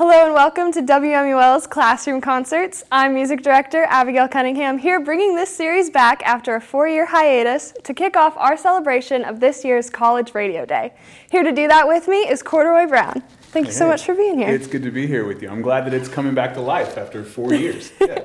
Hello 0.00 0.24
and 0.24 0.32
welcome 0.32 0.72
to 0.72 0.80
WMUL's 0.80 1.66
Classroom 1.66 2.22
Concerts. 2.22 2.84
I'm 2.90 3.12
music 3.12 3.42
director 3.42 3.84
Abigail 3.84 4.28
Cunningham 4.28 4.78
here 4.78 4.98
bringing 4.98 5.34
this 5.34 5.54
series 5.54 5.90
back 5.90 6.22
after 6.22 6.54
a 6.54 6.60
four 6.62 6.88
year 6.88 7.04
hiatus 7.04 7.74
to 7.84 7.92
kick 7.92 8.16
off 8.16 8.34
our 8.38 8.56
celebration 8.56 9.22
of 9.24 9.40
this 9.40 9.62
year's 9.62 9.90
College 9.90 10.34
Radio 10.34 10.64
Day. 10.64 10.94
Here 11.30 11.42
to 11.42 11.52
do 11.52 11.68
that 11.68 11.86
with 11.86 12.08
me 12.08 12.16
is 12.16 12.42
Corduroy 12.42 12.86
Brown. 12.86 13.22
Thank 13.52 13.66
you 13.66 13.74
so 13.74 13.86
much 13.86 14.02
for 14.02 14.14
being 14.14 14.38
here. 14.38 14.48
It's 14.48 14.66
good 14.66 14.84
to 14.84 14.90
be 14.90 15.06
here 15.06 15.26
with 15.26 15.42
you. 15.42 15.50
I'm 15.50 15.60
glad 15.60 15.84
that 15.84 15.92
it's 15.92 16.08
coming 16.08 16.34
back 16.34 16.54
to 16.54 16.62
life 16.62 16.96
after 16.96 17.22
four 17.22 17.52
years. 17.52 17.92
yeah. 18.00 18.24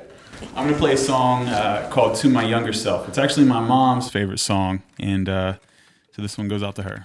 I'm 0.54 0.64
going 0.64 0.72
to 0.72 0.78
play 0.80 0.94
a 0.94 0.96
song 0.96 1.46
uh, 1.46 1.90
called 1.92 2.16
To 2.20 2.30
My 2.30 2.44
Younger 2.44 2.72
Self. 2.72 3.06
It's 3.06 3.18
actually 3.18 3.44
my 3.44 3.60
mom's 3.60 4.08
favorite 4.08 4.40
song, 4.40 4.82
and 4.98 5.28
uh, 5.28 5.52
so 6.12 6.22
this 6.22 6.38
one 6.38 6.48
goes 6.48 6.62
out 6.62 6.74
to 6.76 6.84
her. 6.84 7.04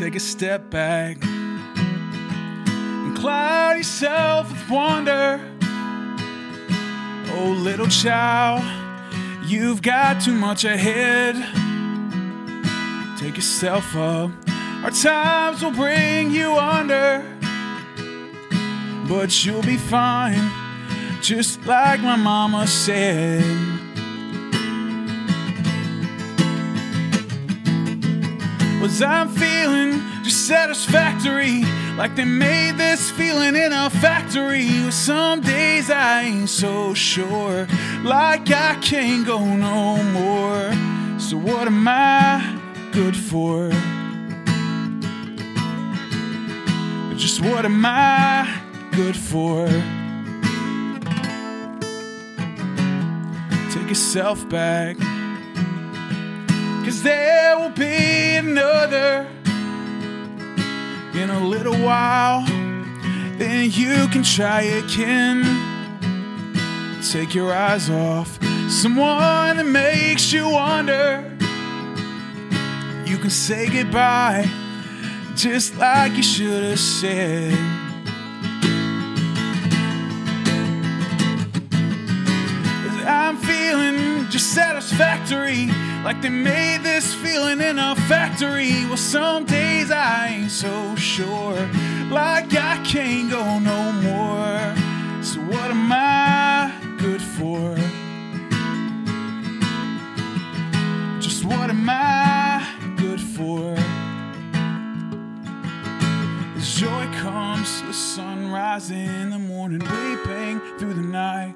Take 0.00 0.14
a 0.14 0.20
step 0.20 0.70
back 0.70 1.22
and 1.22 3.14
cloud 3.18 3.76
yourself 3.76 4.50
with 4.50 4.70
wonder. 4.70 5.38
Oh, 7.34 7.54
little 7.62 7.86
child, 7.86 8.64
you've 9.44 9.82
got 9.82 10.22
too 10.22 10.32
much 10.32 10.64
ahead. 10.64 11.34
Take 13.18 13.36
yourself 13.36 13.94
up, 13.94 14.30
our 14.82 14.90
times 14.90 15.62
will 15.62 15.72
bring 15.72 16.30
you 16.30 16.56
under. 16.56 17.22
But 19.06 19.44
you'll 19.44 19.60
be 19.60 19.76
fine, 19.76 20.50
just 21.20 21.66
like 21.66 22.00
my 22.00 22.16
mama 22.16 22.66
said. 22.66 23.79
Was 28.80 29.02
I'm 29.02 29.28
feeling 29.28 30.00
just 30.22 30.46
satisfactory, 30.46 31.64
like 31.96 32.16
they 32.16 32.24
made 32.24 32.78
this 32.78 33.10
feeling 33.10 33.54
in 33.54 33.72
a 33.74 33.90
factory. 33.90 34.90
Some 34.90 35.42
days 35.42 35.90
I 35.90 36.22
ain't 36.22 36.48
so 36.48 36.94
sure, 36.94 37.66
like 38.02 38.50
I 38.50 38.76
can't 38.80 39.26
go 39.26 39.44
no 39.44 40.02
more. 40.02 41.20
So, 41.20 41.36
what 41.36 41.66
am 41.66 41.86
I 41.86 42.58
good 42.92 43.14
for? 43.14 43.68
Just 47.16 47.42
what 47.42 47.66
am 47.66 47.84
I 47.84 48.62
good 48.92 49.14
for? 49.14 49.66
Take 53.70 53.90
yourself 53.90 54.48
back. 54.48 54.96
Cause 56.84 57.02
there 57.02 57.58
will 57.58 57.70
be 57.70 58.36
another 58.36 59.26
in 61.14 61.30
a 61.30 61.40
little 61.46 61.76
while. 61.76 62.44
Then 63.36 63.70
you 63.70 64.08
can 64.08 64.22
try 64.22 64.62
again. 64.62 65.44
Take 67.02 67.34
your 67.34 67.52
eyes 67.52 67.88
off 67.90 68.38
someone 68.70 69.56
that 69.56 69.66
makes 69.66 70.32
you 70.32 70.48
wonder. 70.48 71.24
You 73.04 73.18
can 73.18 73.30
say 73.30 73.68
goodbye 73.68 74.48
just 75.34 75.76
like 75.76 76.16
you 76.16 76.22
should 76.22 76.62
have 76.62 76.78
said. 76.78 77.79
Satisfactory, 84.80 85.66
like 86.04 86.22
they 86.22 86.30
made 86.30 86.78
this 86.82 87.12
feeling 87.14 87.60
in 87.60 87.78
a 87.78 87.94
factory. 88.08 88.86
Well, 88.86 88.96
some 88.96 89.44
days 89.44 89.90
I 89.90 90.28
ain't 90.28 90.50
so 90.50 90.96
sure, 90.96 91.54
like 92.10 92.54
I 92.54 92.82
can't 92.84 93.30
go 93.30 93.58
no 93.58 93.92
more. 93.92 95.22
So, 95.22 95.40
what 95.40 95.70
am 95.70 95.92
I 95.92 96.72
good 96.98 97.20
for? 97.20 97.76
Just 101.20 101.44
what 101.44 101.68
am 101.68 101.86
I 101.90 102.66
good 102.96 103.20
for? 103.20 103.74
As 106.56 106.74
joy 106.74 107.06
comes 107.20 107.82
with 107.86 107.96
sunrise 107.96 108.90
in 108.90 109.28
the 109.28 109.38
morning, 109.38 109.80
weeping 109.80 110.60
through 110.78 110.94
the 110.94 111.02
night. 111.02 111.54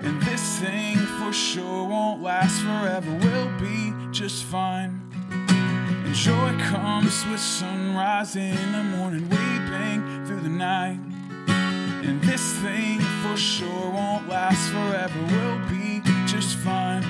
And 0.00 0.22
this 0.22 0.60
thing 0.60 0.96
for 0.96 1.32
sure 1.32 1.87
won't 2.08 2.22
last 2.22 2.62
forever, 2.62 3.10
we'll 3.20 3.60
be 3.60 3.92
just 4.12 4.44
fine. 4.44 4.98
And 5.20 6.14
joy 6.14 6.56
comes 6.58 7.26
with 7.26 7.38
sunrise 7.38 8.34
in 8.34 8.72
the 8.72 8.82
morning, 8.82 9.28
weeping 9.28 10.24
through 10.24 10.40
the 10.40 10.48
night. 10.48 10.98
And 11.48 12.22
this 12.22 12.54
thing 12.62 13.00
for 13.22 13.36
sure 13.36 13.90
won't 13.90 14.26
last 14.26 14.70
forever, 14.70 15.20
we'll 15.26 15.58
be 15.68 16.00
just 16.26 16.56
fine. 16.56 17.04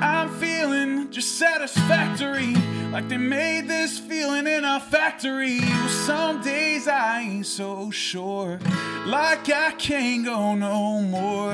I'm 0.00 0.28
feeling 0.38 1.10
just 1.10 1.36
satisfactory. 1.36 2.54
Like 2.92 3.08
they 3.08 3.18
made 3.18 3.68
this 3.68 3.98
feeling 3.98 4.46
in 4.46 4.64
a 4.64 4.80
factory. 4.80 5.60
Well, 5.60 5.88
some 5.88 6.42
days 6.42 6.69
I 6.90 7.20
ain't 7.20 7.46
so 7.46 7.90
sure. 7.90 8.58
Like 9.06 9.48
I 9.48 9.72
can't 9.78 10.24
go 10.24 10.54
no 10.56 11.00
more. 11.00 11.52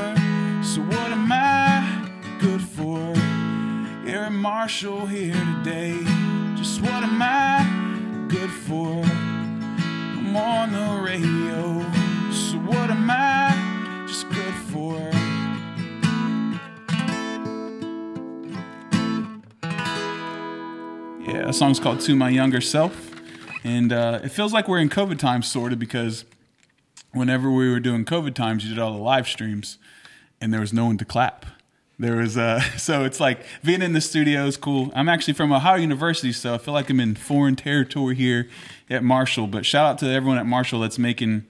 So 0.64 0.80
what 0.80 1.10
am 1.12 1.30
I 1.30 2.08
good 2.41 2.62
for? 2.62 2.98
Aaron 4.10 4.34
Marshall 4.34 5.04
here 5.06 5.34
today. 5.34 5.98
Just 6.56 6.80
what 6.80 7.02
am 7.02 7.20
I 7.20 8.26
good 8.28 8.50
for? 8.50 9.02
I'm 9.04 10.34
on 10.34 10.72
the 10.72 11.02
radio. 11.02 11.82
So 12.32 12.56
what 12.58 12.91
am 12.91 13.10
I 13.10 14.04
just 14.06 14.28
good 14.30 14.54
for? 14.72 14.97
Yeah, 21.30 21.47
that 21.47 21.54
song's 21.54 21.78
called 21.78 22.00
To 22.00 22.16
My 22.16 22.30
Younger 22.30 22.60
Self. 22.60 23.16
And 23.66 23.93
uh, 23.93 24.21
it 24.22 24.28
feels 24.28 24.53
like 24.53 24.69
we're 24.69 24.78
in 24.78 24.88
COVID 24.88 25.19
times, 25.19 25.50
sort 25.50 25.72
of, 25.72 25.81
because 25.81 26.25
whenever 27.10 27.50
we 27.50 27.69
were 27.69 27.81
doing 27.81 28.04
COVID 28.04 28.32
times, 28.32 28.65
you 28.65 28.72
did 28.72 28.78
all 28.78 28.93
the 28.93 29.03
live 29.03 29.27
streams 29.27 29.78
and 30.41 30.53
there 30.53 30.60
was 30.60 30.72
no 30.72 30.87
one 30.87 30.99
to 30.99 31.04
clap. 31.04 31.44
There 31.99 32.15
was, 32.15 32.38
uh, 32.38 32.60
so 32.77 33.04
it's 33.04 33.19
like 33.19 33.41
being 33.65 33.82
in 33.82 33.93
the 33.93 34.00
studio 34.00 34.47
is 34.47 34.56
cool. 34.56 34.93
I'm 34.94 35.09
actually 35.09 35.34
from 35.34 35.53
Ohio 35.53 35.81
University, 35.81 36.32
so 36.32 36.54
I 36.54 36.59
feel 36.59 36.75
like 36.75 36.88
I'm 36.91 37.00
in 37.00 37.16
foreign 37.16 37.56
territory 37.56 38.15
here 38.15 38.49
at 38.88 39.03
Marshall. 39.03 39.49
But 39.49 39.66
shout 39.66 39.84
out 39.84 39.98
to 39.98 40.06
everyone 40.06 40.38
at 40.38 40.47
Marshall 40.47 40.78
that's 40.78 40.98
making 40.98 41.44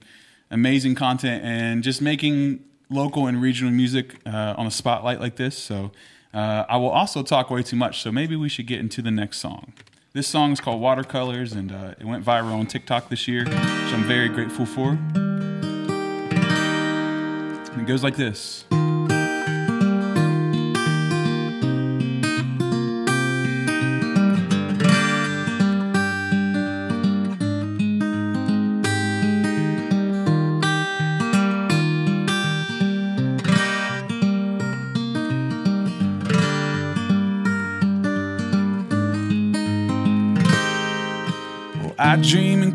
amazing 0.49 0.95
content 0.95 1.45
and 1.45 1.83
just 1.83 2.01
making 2.01 2.63
local 2.89 3.27
and 3.27 3.39
regional 3.39 3.71
music 3.71 4.15
uh, 4.25 4.55
on 4.57 4.65
a 4.65 4.71
spotlight 4.71 5.19
like 5.19 5.35
this. 5.35 5.55
So 5.55 5.91
uh, 6.33 6.65
I 6.67 6.77
will 6.77 6.89
also 6.89 7.21
talk 7.21 7.51
way 7.51 7.61
too 7.61 7.75
much, 7.75 8.01
so 8.01 8.11
maybe 8.11 8.35
we 8.35 8.49
should 8.49 8.65
get 8.65 8.79
into 8.79 9.03
the 9.03 9.11
next 9.11 9.37
song. 9.37 9.73
This 10.17 10.27
song 10.27 10.51
is 10.51 10.59
called 10.59 10.81
Watercolors, 10.81 11.53
and 11.53 11.71
uh, 11.71 11.93
it 11.99 12.03
went 12.03 12.25
viral 12.25 12.53
on 12.53 12.65
TikTok 12.65 13.09
this 13.09 13.27
year, 13.27 13.43
which 13.45 13.53
I'm 13.53 14.03
very 14.05 14.27
grateful 14.27 14.65
for. 14.65 14.97
And 17.69 17.81
it 17.81 17.85
goes 17.85 18.03
like 18.03 18.15
this. 18.15 18.65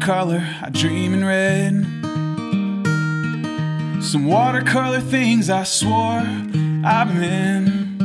Color, 0.02 0.44
I 0.60 0.68
dream 0.70 1.14
in 1.14 1.24
red. 1.24 1.72
Some 4.02 4.26
watercolor 4.26 5.00
things 5.00 5.48
I 5.48 5.62
swore 5.62 6.24
I 6.84 7.04
meant. 7.04 8.02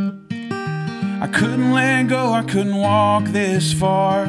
I 1.24 1.28
couldn't 1.28 1.72
let 1.72 2.08
go, 2.08 2.34
I 2.34 2.44
couldn't 2.44 2.76
walk 2.76 3.26
this 3.30 3.74
far. 3.74 4.26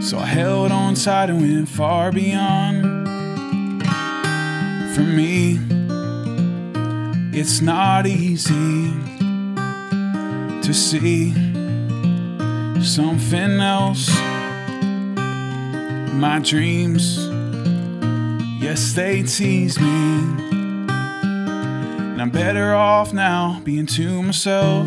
So 0.00 0.18
I 0.18 0.24
held 0.24 0.72
on 0.72 0.94
tight 0.94 1.28
and 1.28 1.42
went 1.42 1.68
far 1.68 2.10
beyond. 2.10 3.84
For 4.94 5.02
me, 5.02 5.58
it's 7.38 7.60
not 7.60 8.06
easy 8.06 8.94
to 10.62 10.72
see 10.72 11.34
something 12.82 13.60
else. 13.60 14.31
My 16.12 16.38
dreams, 16.38 17.16
yes, 18.62 18.92
they 18.92 19.22
tease 19.22 19.80
me. 19.80 20.18
And 22.12 22.20
I'm 22.20 22.30
better 22.30 22.74
off 22.74 23.12
now 23.12 23.60
being 23.64 23.86
to 23.86 24.22
myself. 24.22 24.86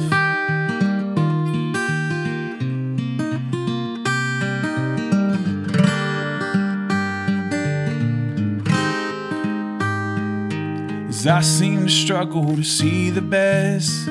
As 11.10 11.28
I 11.28 11.42
seem 11.42 11.88
to 11.88 11.92
struggle 11.92 12.56
to 12.56 12.64
see 12.64 13.10
the 13.10 13.22
best 13.22 14.08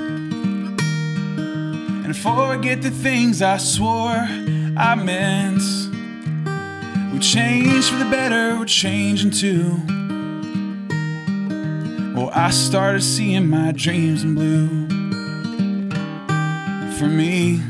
and 2.05 2.17
forget 2.17 2.83
the 2.83 2.91
things 2.91 3.41
I 3.41 3.59
swore 3.59 4.27
I 4.77 4.97
meant 4.97 5.84
change 7.33 7.91
for 7.91 7.97
the 7.97 8.11
better, 8.11 8.59
would 8.59 8.69
change 8.69 9.25
into. 9.25 9.71
Well, 12.15 12.31
I 12.33 12.51
started 12.51 13.03
seeing 13.03 13.49
my 13.49 13.73
dreams 13.73 14.23
in 14.25 14.35
blue. 14.35 14.89
For 16.99 17.09
me, 17.09 17.61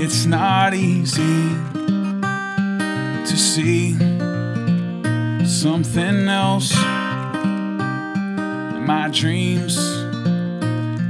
it's 0.00 0.24
not 0.24 0.74
easy 0.74 1.48
to 3.24 3.36
see 3.36 3.94
something 5.46 6.28
else 6.28 6.74
my 8.86 9.08
dreams, 9.08 9.76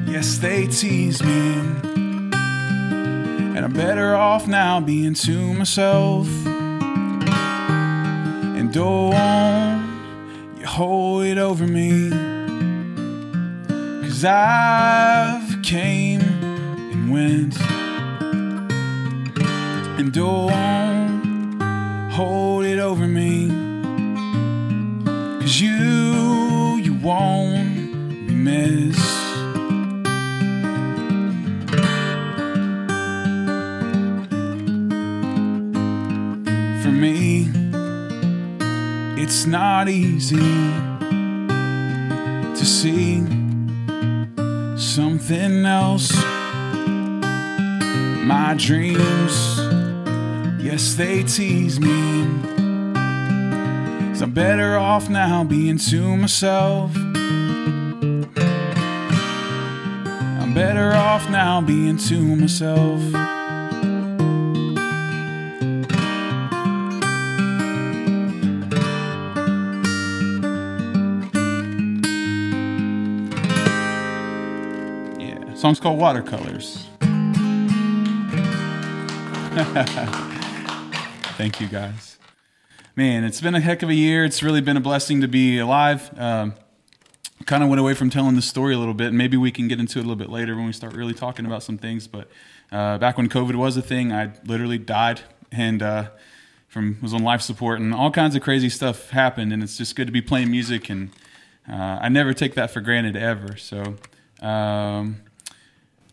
yes, 0.09 0.38
they 0.38 0.67
tease 0.69 1.23
me. 1.23 1.55
And 3.56 3.59
I'm 3.59 3.73
better 3.73 4.15
off 4.15 4.47
now 4.47 4.81
being 4.81 5.15
to 5.15 5.55
myself. 5.55 6.29
And 8.75 8.82
don't 8.82 10.59
you 10.59 10.67
hold 10.67 11.23
it 11.26 11.38
over 11.38 11.65
me. 11.65 12.11
Cause 14.03 14.25
I've 14.25 15.62
came 15.62 16.21
and 16.21 17.12
went. 17.12 17.56
And 19.97 20.12
don't 20.12 21.61
hold 22.11 22.65
it 22.65 22.81
over 22.81 23.06
me. 23.06 23.47
Cause 25.41 25.61
you, 25.61 26.81
you 26.82 26.94
won't 26.94 28.27
be 28.27 28.35
missed. 28.35 29.04
Not 39.55 39.89
easy 39.89 40.37
to 42.59 42.65
see 42.65 43.25
something 44.77 45.65
else. 45.65 46.12
My 48.25 48.56
dreams, 48.59 49.61
yes, 50.61 50.95
they 50.95 51.23
tease 51.23 51.79
me. 51.79 52.25
So 54.17 54.25
I'm 54.25 54.33
better 54.33 54.77
off 54.77 55.09
now 55.09 55.45
being 55.45 55.79
to 55.79 56.17
myself. 56.17 56.91
I'm 60.43 60.53
better 60.53 60.95
off 60.95 61.31
now 61.31 61.61
being 61.61 61.99
to 61.99 62.19
myself. 62.35 63.34
Song's 75.65 75.81
called 75.81 75.99
Watercolors. 75.99 76.89
Thank 81.39 81.59
you 81.59 81.69
guys. 81.69 82.19
Man, 82.97 83.25
it's 83.25 83.41
been 83.41 83.55
a 83.55 83.61
heck 83.61 83.83
of 83.83 83.89
a 83.89 83.95
year. 83.95 84.27
It's 84.27 84.43
really 84.43 84.61
been 84.61 84.77
a 84.77 84.83
blessing 84.83 85.23
to 85.23 85.27
be 85.27 85.59
alive. 85.59 86.11
Um, 86.19 86.53
kind 87.47 87.63
of 87.63 87.71
went 87.71 87.81
away 87.81 87.95
from 87.95 88.11
telling 88.11 88.37
the 88.37 88.43
story 88.43 88.75
a 88.75 88.79
little 88.79 88.93
bit, 88.93 89.07
and 89.07 89.17
maybe 89.17 89.39
we 89.39 89.51
can 89.51 89.67
get 89.67 89.81
into 89.81 89.99
it 89.99 90.03
a 90.03 90.05
little 90.05 90.17
bit 90.17 90.29
later 90.29 90.55
when 90.55 90.67
we 90.67 90.73
start 90.75 90.93
really 90.93 91.15
talking 91.15 91.47
about 91.47 91.63
some 91.63 91.79
things. 91.79 92.07
But 92.09 92.29
uh, 92.71 92.99
back 92.99 93.17
when 93.17 93.31
COVID 93.31 93.55
was 93.55 93.79
a 93.79 93.83
thing, 93.83 94.13
I 94.13 94.33
literally 94.45 94.77
died 94.77 95.23
and 95.51 95.83
uh, 95.83 96.11
from 96.69 96.99
was 97.01 97.15
on 97.15 97.23
life 97.23 97.41
support, 97.41 97.81
and 97.81 97.95
all 97.95 98.11
kinds 98.11 98.37
of 98.37 98.43
crazy 98.43 98.69
stuff 98.69 99.09
happened. 99.09 99.51
And 99.51 99.63
it's 99.63 99.79
just 99.79 99.97
good 99.97 100.09
to 100.09 100.13
be 100.13 100.21
playing 100.21 100.51
music, 100.51 100.91
and 100.91 101.09
uh, 101.67 102.01
I 102.03 102.11
never 102.11 102.35
take 102.35 102.53
that 102.53 102.71
for 102.71 102.83
granted 102.83 103.17
ever. 103.17 103.57
So 103.57 103.97
um, 104.43 105.23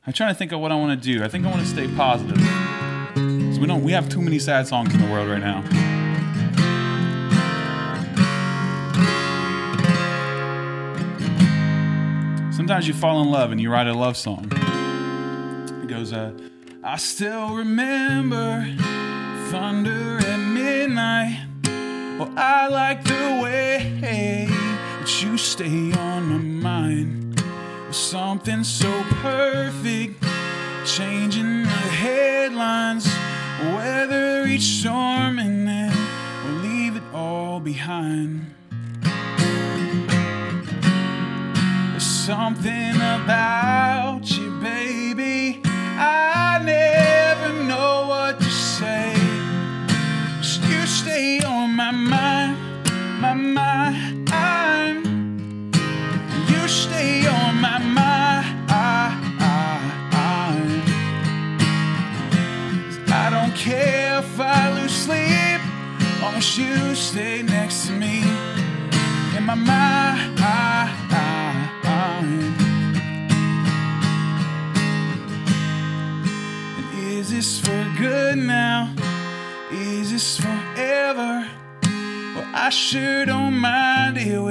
I'm 0.05 0.13
trying 0.13 0.33
to 0.33 0.37
think 0.37 0.51
of 0.51 0.59
what 0.59 0.71
I 0.71 0.75
want 0.75 0.99
to 0.99 1.13
do. 1.13 1.23
I 1.23 1.27
think 1.27 1.45
I 1.45 1.49
want 1.49 1.61
to 1.61 1.67
stay 1.67 1.87
positive. 1.95 2.37
'Cause 2.37 3.59
we 3.59 3.67
don't. 3.67 3.83
We 3.83 3.91
have 3.91 4.09
too 4.09 4.21
many 4.21 4.39
sad 4.39 4.67
songs 4.67 4.93
in 4.95 4.99
the 4.99 5.07
world 5.07 5.29
right 5.29 5.39
now. 5.39 5.61
Sometimes 12.51 12.87
you 12.87 12.93
fall 12.93 13.21
in 13.21 13.29
love 13.29 13.51
and 13.51 13.61
you 13.61 13.71
write 13.71 13.87
a 13.87 13.93
love 13.93 14.17
song. 14.17 14.51
It 15.83 15.87
goes, 15.87 16.13
uh, 16.13 16.31
I 16.83 16.97
still 16.97 17.55
remember 17.55 18.65
thunder 19.51 20.17
at 20.17 20.37
midnight. 20.37 21.45
Well, 22.17 22.31
I 22.37 22.67
like 22.69 23.03
the 23.03 23.39
way 23.41 24.47
that 25.01 25.23
you 25.23 25.37
stay 25.37 25.91
on 25.93 26.29
my 26.29 26.37
mind. 26.37 27.30
Something 27.91 28.63
so 28.63 29.03
perfect, 29.21 30.23
changing 30.85 31.63
the 31.63 31.69
headlines. 31.69 33.05
Weather 33.75 34.45
each 34.47 34.79
storm 34.79 35.39
and 35.39 35.67
then 35.67 35.93
we'll 36.43 36.61
leave 36.61 36.95
it 36.95 37.03
all 37.13 37.59
behind. 37.59 38.55
There's 41.91 42.03
something 42.03 42.95
about 42.95 44.30
as 66.41 66.57
you 66.57 66.95
stay 66.95 67.43
next 67.43 67.85
to 67.85 67.91
me 67.93 68.23
in 69.37 69.43
my 69.45 69.53
mind. 69.53 70.39
And 76.77 77.13
is 77.13 77.29
this 77.29 77.59
for 77.59 77.83
good 77.99 78.39
now? 78.39 78.91
Is 79.71 80.11
this 80.11 80.39
forever? 80.39 81.47
Well, 82.35 82.49
I 82.55 82.69
sure 82.69 83.25
don't 83.25 83.57
mind 83.59 84.17
it 84.17 84.41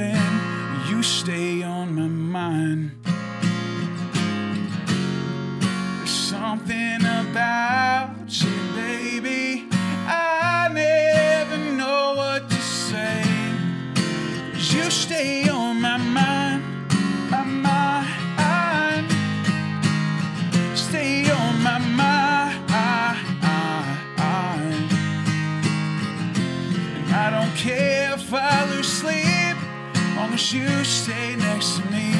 you 30.53 30.85
stay 30.85 31.37
next 31.37 31.77
to 31.77 31.85
me 31.91 32.13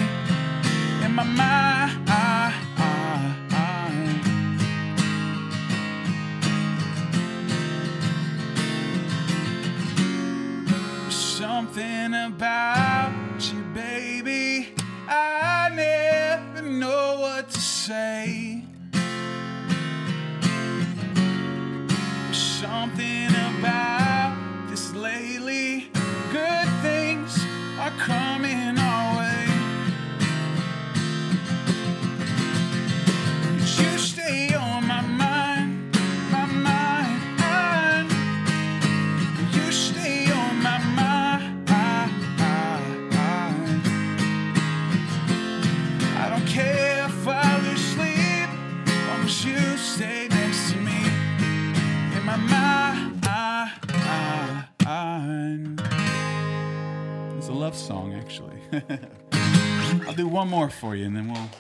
in 1.05 1.15
my 1.15 1.25
mind. 1.25 1.61
Something 11.11 12.15
about 12.15 13.13
you, 13.53 13.63
baby. 13.75 14.75
I 15.09 15.71
never 15.75 16.63
know 16.69 17.19
what 17.21 17.51
to 17.51 17.61
say. 17.61 18.40
Song, 57.91 58.15
actually. 58.15 58.57
I'll 60.07 60.15
do 60.15 60.29
one 60.29 60.49
more 60.49 60.71
for 60.71 60.95
you, 60.95 61.07
and 61.07 61.17
then 61.17 61.27
we'll 61.27 61.51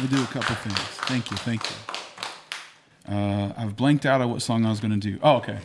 we'll 0.00 0.08
do 0.08 0.20
a 0.20 0.26
couple 0.26 0.56
things. 0.56 0.78
Thank 1.06 1.30
you, 1.30 1.36
thank 1.36 1.62
you. 1.70 3.14
Uh, 3.14 3.52
I've 3.56 3.76
blanked 3.76 4.04
out 4.04 4.20
on 4.20 4.30
what 4.30 4.42
song 4.42 4.66
I 4.66 4.70
was 4.70 4.80
going 4.80 4.98
to 4.98 5.10
do. 5.10 5.20
Oh, 5.22 5.36
okay. 5.36 5.58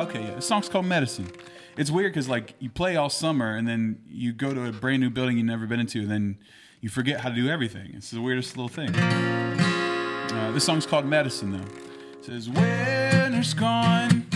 Okay, 0.00 0.24
yeah. 0.24 0.34
The 0.34 0.40
song's 0.40 0.70
called 0.70 0.86
Medicine. 0.86 1.30
It's 1.76 1.90
weird 1.90 2.14
because 2.14 2.30
like 2.30 2.54
you 2.58 2.70
play 2.70 2.96
all 2.96 3.10
summer 3.10 3.54
and 3.54 3.68
then 3.68 4.00
you 4.08 4.32
go 4.32 4.54
to 4.54 4.66
a 4.66 4.72
brand 4.72 5.02
new 5.02 5.10
building 5.10 5.36
you've 5.36 5.46
never 5.46 5.66
been 5.66 5.80
into, 5.80 6.00
and 6.00 6.10
then 6.10 6.38
you 6.80 6.88
forget 6.88 7.20
how 7.20 7.28
to 7.28 7.34
do 7.34 7.50
everything. 7.50 7.90
It's 7.92 8.10
the 8.10 8.22
weirdest 8.22 8.56
little 8.56 8.70
thing. 8.70 8.96
Uh, 8.96 10.52
this 10.52 10.64
song's 10.64 10.86
called 10.86 11.04
Medicine, 11.04 11.52
though. 11.52 12.18
It 12.18 12.24
says, 12.24 12.48
Winter's 12.48 13.52
gone. 13.52 14.31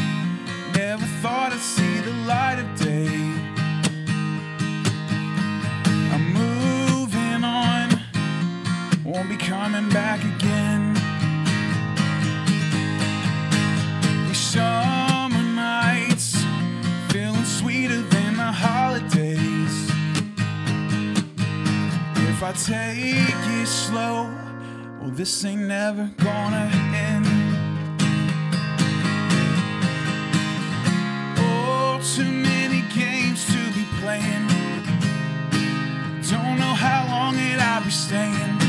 Won't 9.17 9.31
be 9.31 9.37
coming 9.39 9.89
back 9.89 10.21
again. 10.23 10.93
These 14.29 14.37
summer 14.37 15.43
nights, 15.43 16.45
feeling 17.09 17.43
sweeter 17.45 18.03
than 18.03 18.37
the 18.37 18.53
holidays. 18.53 19.91
If 22.29 22.43
I 22.43 22.53
take 22.53 23.47
it 23.59 23.67
slow, 23.67 24.31
well, 25.01 25.11
this 25.13 25.47
ain't 25.47 25.63
never 25.63 26.11
gonna 26.19 26.71
end. 26.95 27.27
Oh, 31.39 31.99
too 32.15 32.31
many 32.31 32.83
games 32.95 33.47
to 33.47 33.61
be 33.73 33.87
playing. 33.99 34.47
Don't 36.29 36.59
know 36.59 36.75
how 36.75 37.07
long 37.09 37.39
it 37.39 37.59
I'll 37.59 37.83
be 37.83 37.91
staying. 37.91 38.66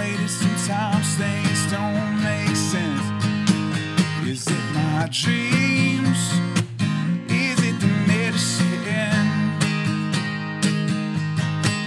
Contemplated. 0.00 0.30
Sometimes 0.30 1.16
things 1.16 1.70
don't 1.70 2.22
make 2.22 2.56
sense. 2.56 3.02
Is 4.26 4.46
it 4.46 4.64
my 4.74 5.08
dreams? 5.10 6.32
Is 7.28 7.58
it 7.62 7.80
the 7.80 7.92
medicine 8.06 8.84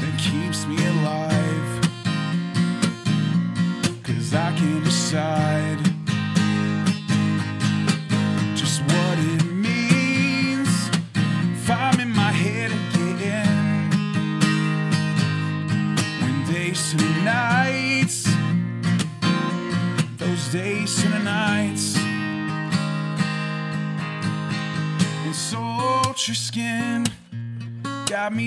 that 0.01 0.15
keeps 0.17 0.65
me 0.65 0.77
alive? 0.85 1.81
Cause 4.03 4.33
I 4.33 4.51
can't 4.57 4.83
decide 4.83 5.52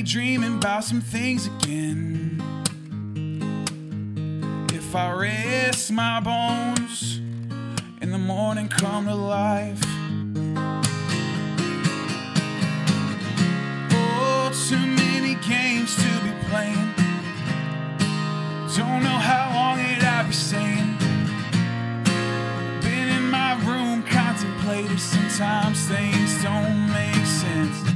dreaming 0.07 0.55
about 0.55 0.85
some 0.85 1.01
things 1.01 1.49
again. 1.49 2.41
If 4.73 4.95
I 4.95 5.11
rest 5.11 5.91
my 5.91 6.21
bones 6.21 7.19
in 8.01 8.13
the 8.13 8.19
morning 8.19 8.69
come 8.69 9.07
to 9.07 9.15
life. 9.17 9.81
Oh, 13.91 14.53
too 14.69 14.79
many 14.79 15.35
games 15.45 15.97
to 15.97 16.21
be 16.23 16.31
playing. 16.51 16.95
Don't 18.77 19.03
know 19.03 19.19
how 19.19 19.51
long 19.55 19.81
it 19.81 20.05
I'll 20.05 20.25
be 20.25 20.33
staying. 20.33 20.97
Been 22.81 23.09
in 23.09 23.29
my 23.29 23.55
room, 23.65 24.05
contemplated. 24.05 25.01
Sometimes 25.01 25.89
things 25.89 26.43
don't 26.45 26.93
make 26.93 27.27
sense. 27.27 27.96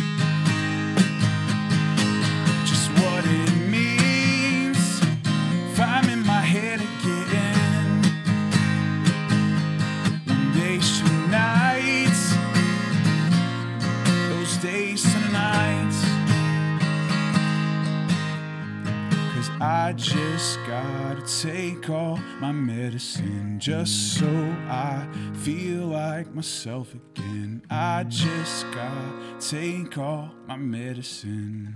I 19.91 19.93
just 19.93 20.57
gotta 20.65 21.21
take 21.41 21.89
all 21.89 22.15
my 22.39 22.53
medicine 22.53 23.59
just 23.59 24.13
so 24.17 24.25
I 24.69 25.05
feel 25.43 25.87
like 25.87 26.33
myself 26.33 26.95
again. 26.95 27.61
I 27.69 28.05
just 28.05 28.71
gotta 28.71 29.35
take 29.41 29.97
all 29.97 30.31
my 30.47 30.55
medicine. 30.55 31.73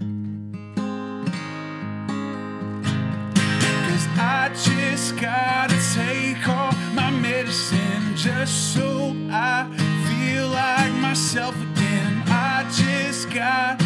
Cause 3.86 4.08
I 4.18 4.50
just 4.64 5.18
gotta 5.20 5.76
take 5.94 6.48
all 6.48 6.72
my 6.94 7.12
medicine 7.12 8.16
just 8.16 8.76
so 8.76 9.14
I 9.30 9.68
feel 10.08 10.48
like 10.48 10.94
myself 11.02 11.54
again. 11.54 12.24
I 12.28 12.64
just 12.72 13.30
gotta 13.30 13.85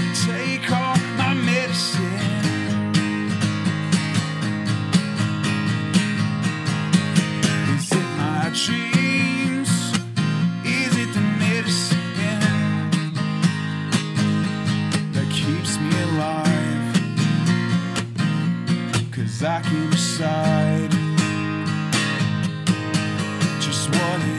I 19.42 19.62
can 19.62 19.90
decide 19.90 20.92
just 23.62 23.90
what 23.90 24.39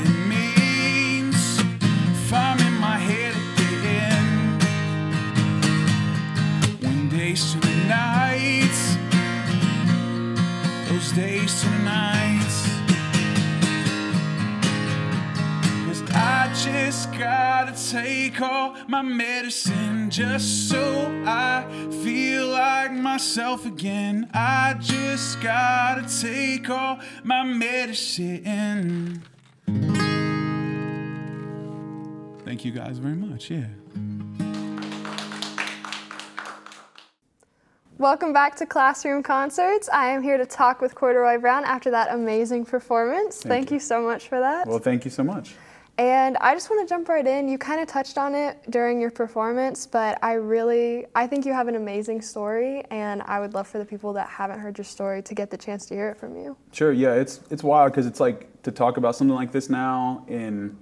take 17.90 18.40
all 18.40 18.76
my 18.86 19.02
medicine 19.02 20.08
just 20.10 20.68
so 20.68 21.12
I 21.26 21.66
feel 22.04 22.46
like 22.46 22.92
myself 22.92 23.66
again. 23.66 24.30
I 24.32 24.76
just 24.78 25.40
gotta 25.40 26.06
take 26.20 26.70
all 26.70 27.00
my 27.24 27.42
medicine. 27.42 29.24
Thank 32.44 32.64
you 32.64 32.70
guys 32.70 32.98
very 32.98 33.16
much. 33.16 33.50
Yeah. 33.50 33.66
Welcome 37.98 38.32
back 38.32 38.54
to 38.56 38.66
Classroom 38.66 39.24
Concerts. 39.24 39.88
I 39.92 40.06
am 40.10 40.22
here 40.22 40.38
to 40.38 40.46
talk 40.46 40.80
with 40.80 40.94
Corduroy 40.94 41.38
Brown 41.38 41.64
after 41.64 41.90
that 41.90 42.14
amazing 42.14 42.66
performance. 42.66 43.42
Thank, 43.42 43.70
you. 43.70 43.74
you 43.74 43.80
so 43.80 44.00
much 44.00 44.28
for 44.28 44.38
that. 44.38 44.68
Well, 44.68 44.78
thank 44.78 45.04
you 45.04 45.10
so 45.10 45.24
much. 45.24 45.56
And 46.00 46.38
I 46.38 46.54
just 46.54 46.70
want 46.70 46.88
to 46.88 46.90
jump 46.90 47.10
right 47.10 47.26
in. 47.26 47.46
You 47.46 47.58
kind 47.58 47.78
of 47.78 47.86
touched 47.86 48.16
on 48.16 48.34
it 48.34 48.56
during 48.70 49.02
your 49.02 49.10
performance, 49.10 49.86
but 49.86 50.18
I 50.22 50.32
really 50.32 51.04
I 51.14 51.26
think 51.26 51.44
you 51.44 51.52
have 51.52 51.68
an 51.68 51.74
amazing 51.74 52.22
story 52.22 52.82
and 52.90 53.20
I 53.26 53.38
would 53.38 53.52
love 53.52 53.68
for 53.68 53.76
the 53.76 53.84
people 53.84 54.14
that 54.14 54.26
haven't 54.26 54.60
heard 54.60 54.78
your 54.78 54.86
story 54.86 55.20
to 55.20 55.34
get 55.34 55.50
the 55.50 55.58
chance 55.58 55.84
to 55.86 55.94
hear 55.94 56.08
it 56.08 56.16
from 56.16 56.38
you. 56.38 56.56
Sure, 56.72 56.90
yeah, 56.90 57.12
it's 57.12 57.40
it's 57.50 57.62
wild 57.62 57.92
cuz 57.92 58.06
it's 58.06 58.18
like 58.18 58.62
to 58.62 58.70
talk 58.70 58.96
about 58.96 59.14
something 59.14 59.34
like 59.34 59.52
this 59.52 59.68
now 59.68 60.24
in 60.26 60.74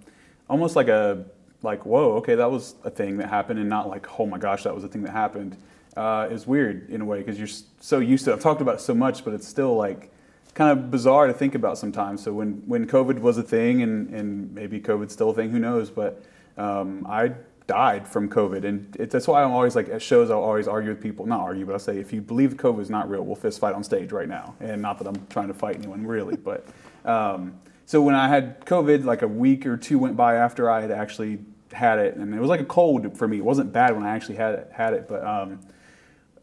almost 0.48 0.76
like 0.76 0.87
a 0.87 1.25
like 1.62 1.84
whoa, 1.84 2.12
okay, 2.18 2.37
that 2.37 2.48
was 2.48 2.76
a 2.84 2.90
thing 2.90 3.16
that 3.16 3.28
happened 3.28 3.58
and 3.58 3.68
not 3.68 3.88
like 3.88 4.20
oh 4.20 4.26
my 4.26 4.38
gosh, 4.38 4.62
that 4.62 4.72
was 4.72 4.84
a 4.84 4.88
thing 4.88 5.02
that 5.02 5.10
happened. 5.10 5.56
Uh, 5.96 6.28
is 6.30 6.46
weird 6.46 6.88
in 6.90 7.00
a 7.00 7.04
way 7.04 7.18
because 7.18 7.38
you're 7.38 7.56
so 7.80 7.98
used 7.98 8.25
to 8.25 8.30
it. 8.30 8.34
I've 8.34 8.40
talked 8.40 8.60
about 8.60 8.76
it 8.76 8.80
so 8.80 8.94
much, 8.94 9.25
but 9.25 9.34
it's 9.34 9.48
still 9.48 9.75
like 9.75 10.12
kind 10.55 10.76
of 10.76 10.90
bizarre 10.90 11.26
to 11.26 11.33
think 11.33 11.55
about 11.55 11.78
sometimes. 11.78 12.23
So 12.23 12.33
when, 12.33 12.62
when 12.67 12.87
COVID 12.87 13.21
was 13.21 13.38
a 13.38 13.43
thing, 13.43 13.83
and, 13.83 14.09
and 14.11 14.52
maybe 14.55 14.81
COVID's 14.81 15.12
still 15.12 15.31
a 15.31 15.35
thing, 15.35 15.50
who 15.50 15.59
knows? 15.59 15.90
But 15.90 16.23
um, 16.57 17.07
I 17.09 17.33
died 17.67 18.09
from 18.09 18.28
COVID, 18.28 18.64
and 18.64 18.97
it, 18.99 19.11
that's 19.11 19.28
why 19.28 19.43
I'm 19.45 19.52
always 19.52 19.76
like 19.76 19.88
at 19.88 20.02
shows. 20.02 20.31
I'll 20.31 20.43
always 20.43 20.67
argue 20.67 20.90
with 20.90 21.00
people, 21.00 21.26
not 21.26 21.40
argue, 21.40 21.64
but 21.64 21.75
I'll 21.75 21.78
say 21.78 21.99
if 21.99 22.12
you 22.12 22.21
believe 22.21 22.55
COVID 22.55 22.81
is 22.81 22.90
not 22.90 23.09
real, 23.09 23.23
we'll 23.23 23.37
fist 23.37 23.61
fight 23.61 23.75
on 23.75 23.85
stage 23.85 24.11
right 24.11 24.28
now. 24.28 24.55
And 24.59 24.83
not 24.83 24.99
that 24.99 25.07
I'm 25.07 25.26
trying 25.28 25.49
to 25.49 25.55
fight 25.55 25.76
anyone 25.76 26.07
really, 26.07 26.37
but 26.50 26.67
um, 27.05 27.59
so 27.87 28.02
when 28.02 28.14
I 28.14 28.28
had 28.28 28.64
COVID, 28.67 29.05
like 29.05 29.23
a 29.23 29.28
week 29.28 29.64
or 29.64 29.76
two 29.76 29.99
went 29.99 30.17
by 30.17 30.35
after 30.35 30.71
I 30.71 30.81
had 30.81 30.90
actually 30.90 31.38
had 31.73 31.99
it, 31.99 32.17
and 32.17 32.35
it 32.35 32.40
was 32.40 32.49
like 32.49 32.61
a 32.61 32.64
cold 32.64 33.17
for 33.17 33.28
me. 33.28 33.38
It 33.38 33.45
wasn't 33.45 33.73
bad 33.73 33.95
when 33.95 34.05
I 34.05 34.14
actually 34.14 34.37
had 34.37 34.55
it, 34.55 34.71
had 34.73 34.95
it, 34.95 35.07
but 35.07 35.25
um, 35.25 35.61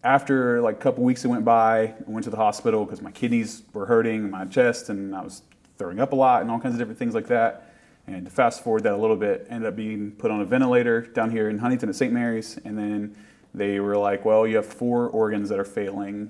after 0.06 0.62
like 0.62 0.76
a 0.76 0.80
couple 0.80 1.04
weeks 1.04 1.24
that 1.24 1.30
went 1.30 1.44
by, 1.44 1.80
I 1.80 1.96
went 2.06 2.24
to 2.26 2.30
the 2.30 2.38
hospital 2.38 2.86
because 2.86 3.02
my 3.02 3.10
kidneys 3.10 3.64
were 3.74 3.88
hurting, 3.88 4.30
my 4.30 4.46
chest, 4.46 4.90
and 4.90 5.16
I 5.16 5.22
was 5.22 5.42
throwing 5.78 6.00
up 6.00 6.14
a 6.14 6.16
lot 6.16 6.44
and 6.44 6.52
all 6.52 6.60
kinds 6.60 6.76
of 6.76 6.80
different 6.80 7.00
things 7.00 7.16
like 7.16 7.28
that. 7.28 7.74
And 8.06 8.24
to 8.26 8.32
fast 8.32 8.64
forward 8.64 8.84
that 8.84 8.94
a 8.94 8.98
little 8.98 9.16
bit, 9.16 9.48
ended 9.50 9.68
up 9.68 9.76
being 9.76 10.12
put 10.12 10.30
on 10.30 10.40
a 10.40 10.46
ventilator 10.46 11.02
down 11.02 11.32
here 11.32 11.50
in 11.50 11.58
Huntington 11.58 11.90
at 11.90 11.96
St. 11.96 12.14
Mary's, 12.14 12.60
and 12.64 12.78
then 12.78 13.16
they 13.56 13.80
were 13.80 13.98
like, 13.98 14.24
"Well, 14.24 14.46
you 14.46 14.58
have 14.58 14.68
four 14.68 15.10
organs 15.10 15.50
that 15.50 15.58
are 15.60 15.66
failing. 15.66 16.30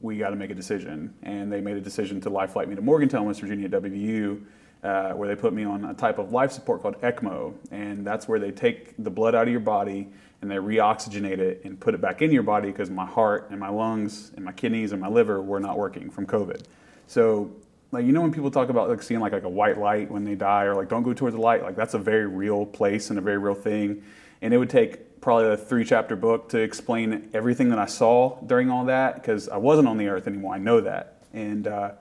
We 0.00 0.16
got 0.16 0.30
to 0.30 0.36
make 0.36 0.50
a 0.50 0.54
decision." 0.54 1.12
And 1.22 1.52
they 1.52 1.60
made 1.60 1.76
a 1.76 1.82
decision 1.82 2.22
to 2.22 2.30
life 2.30 2.52
flight 2.52 2.70
me 2.70 2.74
to 2.74 2.80
Morgantown, 2.80 3.26
West 3.26 3.42
Virginia, 3.42 3.68
WVU, 3.68 4.40
uh, 4.82 5.12
where 5.12 5.28
they 5.28 5.36
put 5.36 5.52
me 5.52 5.64
on 5.64 5.84
a 5.84 5.92
type 5.92 6.18
of 6.18 6.32
life 6.32 6.52
support 6.52 6.80
called 6.80 6.98
ECMO, 7.02 7.52
and 7.70 8.06
that's 8.06 8.26
where 8.26 8.38
they 8.38 8.50
take 8.50 8.94
the 8.98 9.10
blood 9.10 9.34
out 9.34 9.42
of 9.42 9.50
your 9.50 9.60
body 9.60 10.08
and 10.44 10.50
they 10.50 10.56
reoxygenate 10.56 11.38
it 11.38 11.62
and 11.64 11.80
put 11.80 11.94
it 11.94 12.02
back 12.02 12.20
in 12.20 12.30
your 12.30 12.42
body 12.42 12.70
because 12.70 12.90
my 12.90 13.06
heart 13.06 13.48
and 13.50 13.58
my 13.58 13.70
lungs 13.70 14.30
and 14.36 14.44
my 14.44 14.52
kidneys 14.52 14.92
and 14.92 15.00
my 15.00 15.08
liver 15.08 15.40
were 15.40 15.58
not 15.58 15.78
working 15.78 16.10
from 16.10 16.26
COVID. 16.26 16.64
So, 17.06 17.50
like 17.92 18.04
you 18.04 18.12
know 18.12 18.20
when 18.20 18.30
people 18.30 18.50
talk 18.50 18.68
about 18.68 18.90
like 18.90 19.02
seeing 19.02 19.20
like 19.20 19.32
like 19.32 19.44
a 19.44 19.48
white 19.48 19.78
light 19.78 20.10
when 20.10 20.22
they 20.22 20.34
die 20.34 20.64
or 20.64 20.74
like 20.74 20.90
don't 20.90 21.02
go 21.02 21.14
towards 21.14 21.34
the 21.34 21.40
light, 21.40 21.62
like 21.62 21.76
that's 21.76 21.94
a 21.94 21.98
very 21.98 22.26
real 22.26 22.66
place 22.66 23.08
and 23.08 23.18
a 23.18 23.22
very 23.22 23.38
real 23.38 23.54
thing. 23.54 24.02
And 24.42 24.52
it 24.52 24.58
would 24.58 24.68
take 24.68 25.22
probably 25.22 25.48
a 25.48 25.56
three 25.56 25.84
chapter 25.84 26.14
book 26.14 26.50
to 26.50 26.58
explain 26.58 27.30
everything 27.32 27.70
that 27.70 27.78
I 27.78 27.86
saw 27.86 28.38
during 28.42 28.70
all 28.70 28.84
that 28.84 29.14
because 29.14 29.48
I 29.48 29.56
wasn't 29.56 29.88
on 29.88 29.96
the 29.96 30.08
earth 30.08 30.26
anymore. 30.26 30.54
I 30.54 30.58
know 30.58 30.82
that. 30.82 31.22
And 31.32 31.66
uh, 31.66 31.92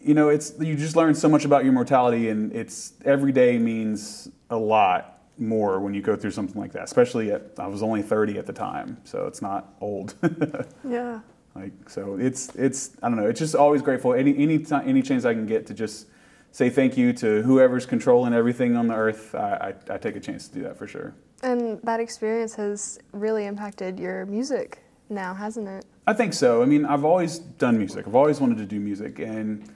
you 0.00 0.14
know, 0.14 0.30
it's 0.30 0.54
you 0.58 0.76
just 0.76 0.96
learn 0.96 1.14
so 1.14 1.28
much 1.28 1.44
about 1.44 1.64
your 1.64 1.74
mortality, 1.74 2.30
and 2.30 2.54
it's 2.54 2.94
every 3.04 3.32
day 3.32 3.58
means 3.58 4.30
a 4.48 4.56
lot 4.56 5.19
more 5.40 5.80
when 5.80 5.94
you 5.94 6.02
go 6.02 6.14
through 6.16 6.30
something 6.30 6.60
like 6.60 6.72
that. 6.72 6.84
Especially 6.84 7.32
at 7.32 7.42
I 7.58 7.66
was 7.66 7.82
only 7.82 8.02
30 8.02 8.38
at 8.38 8.46
the 8.46 8.52
time, 8.52 8.98
so 9.04 9.26
it's 9.26 9.42
not 9.42 9.74
old. 9.80 10.14
yeah. 10.88 11.20
Like 11.54 11.72
so, 11.88 12.16
it's 12.16 12.54
it's 12.54 12.96
I 13.02 13.08
don't 13.08 13.16
know. 13.16 13.26
It's 13.26 13.40
just 13.40 13.54
always 13.54 13.82
grateful. 13.82 14.14
Any 14.14 14.36
any 14.36 14.58
time, 14.60 14.88
any 14.88 15.02
chance 15.02 15.24
I 15.24 15.34
can 15.34 15.46
get 15.46 15.66
to 15.66 15.74
just 15.74 16.06
say 16.52 16.70
thank 16.70 16.96
you 16.96 17.12
to 17.14 17.42
whoever's 17.42 17.86
controlling 17.86 18.34
everything 18.34 18.76
on 18.76 18.86
the 18.86 18.94
earth. 18.94 19.34
I, 19.34 19.74
I, 19.88 19.94
I 19.94 19.98
take 19.98 20.16
a 20.16 20.20
chance 20.20 20.48
to 20.48 20.54
do 20.54 20.62
that 20.62 20.76
for 20.76 20.86
sure. 20.86 21.14
And 21.42 21.80
that 21.82 22.00
experience 22.00 22.54
has 22.56 22.98
really 23.12 23.46
impacted 23.46 23.98
your 23.98 24.26
music 24.26 24.82
now, 25.08 25.34
hasn't 25.34 25.68
it? 25.68 25.84
I 26.06 26.12
think 26.12 26.34
so. 26.34 26.62
I 26.62 26.66
mean, 26.66 26.84
I've 26.84 27.04
always 27.04 27.38
done 27.38 27.78
music. 27.78 28.06
I've 28.06 28.14
always 28.14 28.40
wanted 28.40 28.58
to 28.58 28.66
do 28.66 28.78
music, 28.78 29.18
and 29.18 29.68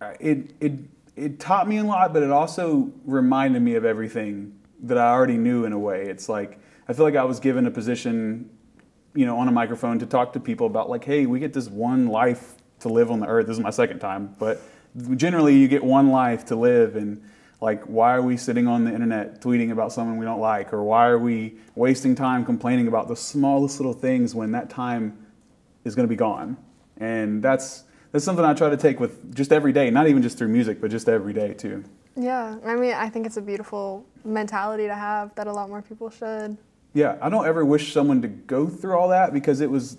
uh, 0.00 0.14
it 0.20 0.52
it 0.60 0.72
it 1.16 1.40
taught 1.40 1.68
me 1.68 1.78
a 1.78 1.84
lot, 1.84 2.12
but 2.12 2.22
it 2.22 2.30
also 2.30 2.92
reminded 3.04 3.62
me 3.62 3.74
of 3.74 3.84
everything 3.84 4.52
that 4.84 4.98
I 4.98 5.10
already 5.10 5.36
knew 5.36 5.64
in 5.64 5.72
a 5.72 5.78
way. 5.78 6.06
It's 6.06 6.28
like 6.28 6.58
I 6.88 6.92
feel 6.92 7.04
like 7.04 7.16
I 7.16 7.24
was 7.24 7.40
given 7.40 7.66
a 7.66 7.70
position, 7.70 8.50
you 9.14 9.26
know, 9.26 9.38
on 9.38 9.48
a 9.48 9.52
microphone 9.52 9.98
to 9.98 10.06
talk 10.06 10.32
to 10.34 10.40
people 10.40 10.66
about 10.66 10.88
like, 10.88 11.04
hey, 11.04 11.26
we 11.26 11.40
get 11.40 11.52
this 11.52 11.68
one 11.68 12.06
life 12.06 12.54
to 12.80 12.88
live 12.88 13.10
on 13.10 13.20
the 13.20 13.26
earth. 13.26 13.46
This 13.46 13.56
is 13.56 13.62
my 13.62 13.70
second 13.70 13.98
time, 13.98 14.34
but 14.38 14.60
generally 15.16 15.56
you 15.56 15.68
get 15.68 15.82
one 15.82 16.10
life 16.10 16.44
to 16.46 16.56
live. 16.56 16.96
And 16.96 17.22
like 17.60 17.82
why 17.84 18.14
are 18.14 18.22
we 18.22 18.36
sitting 18.36 18.68
on 18.68 18.84
the 18.84 18.92
internet 18.92 19.40
tweeting 19.40 19.72
about 19.72 19.92
someone 19.92 20.18
we 20.18 20.24
don't 20.24 20.40
like? 20.40 20.72
Or 20.72 20.82
why 20.84 21.06
are 21.06 21.18
we 21.18 21.56
wasting 21.74 22.14
time 22.14 22.44
complaining 22.44 22.86
about 22.88 23.08
the 23.08 23.16
smallest 23.16 23.80
little 23.80 23.94
things 23.94 24.34
when 24.34 24.52
that 24.52 24.70
time 24.70 25.26
is 25.84 25.94
going 25.94 26.06
to 26.06 26.10
be 26.10 26.16
gone? 26.16 26.56
And 26.98 27.42
that's 27.42 27.84
that's 28.16 28.24
something 28.24 28.44
i 28.46 28.54
try 28.54 28.70
to 28.70 28.78
take 28.78 28.98
with 28.98 29.34
just 29.34 29.52
every 29.52 29.72
day 29.72 29.90
not 29.90 30.08
even 30.08 30.22
just 30.22 30.38
through 30.38 30.48
music 30.48 30.80
but 30.80 30.90
just 30.90 31.06
every 31.06 31.34
day 31.34 31.52
too 31.52 31.84
yeah, 32.16 32.56
I 32.64 32.74
mean, 32.74 32.94
I 32.94 33.08
think 33.08 33.26
it's 33.26 33.36
a 33.36 33.42
beautiful 33.42 34.04
mentality 34.24 34.86
to 34.86 34.94
have 34.94 35.34
that 35.34 35.46
a 35.46 35.52
lot 35.52 35.68
more 35.68 35.82
people 35.82 36.10
should. 36.10 36.56
Yeah, 36.94 37.18
I 37.20 37.28
don't 37.28 37.46
ever 37.46 37.64
wish 37.64 37.92
someone 37.92 38.22
to 38.22 38.28
go 38.28 38.66
through 38.66 38.96
all 38.96 39.10
that 39.10 39.32
because 39.32 39.60
it 39.60 39.70
was 39.70 39.98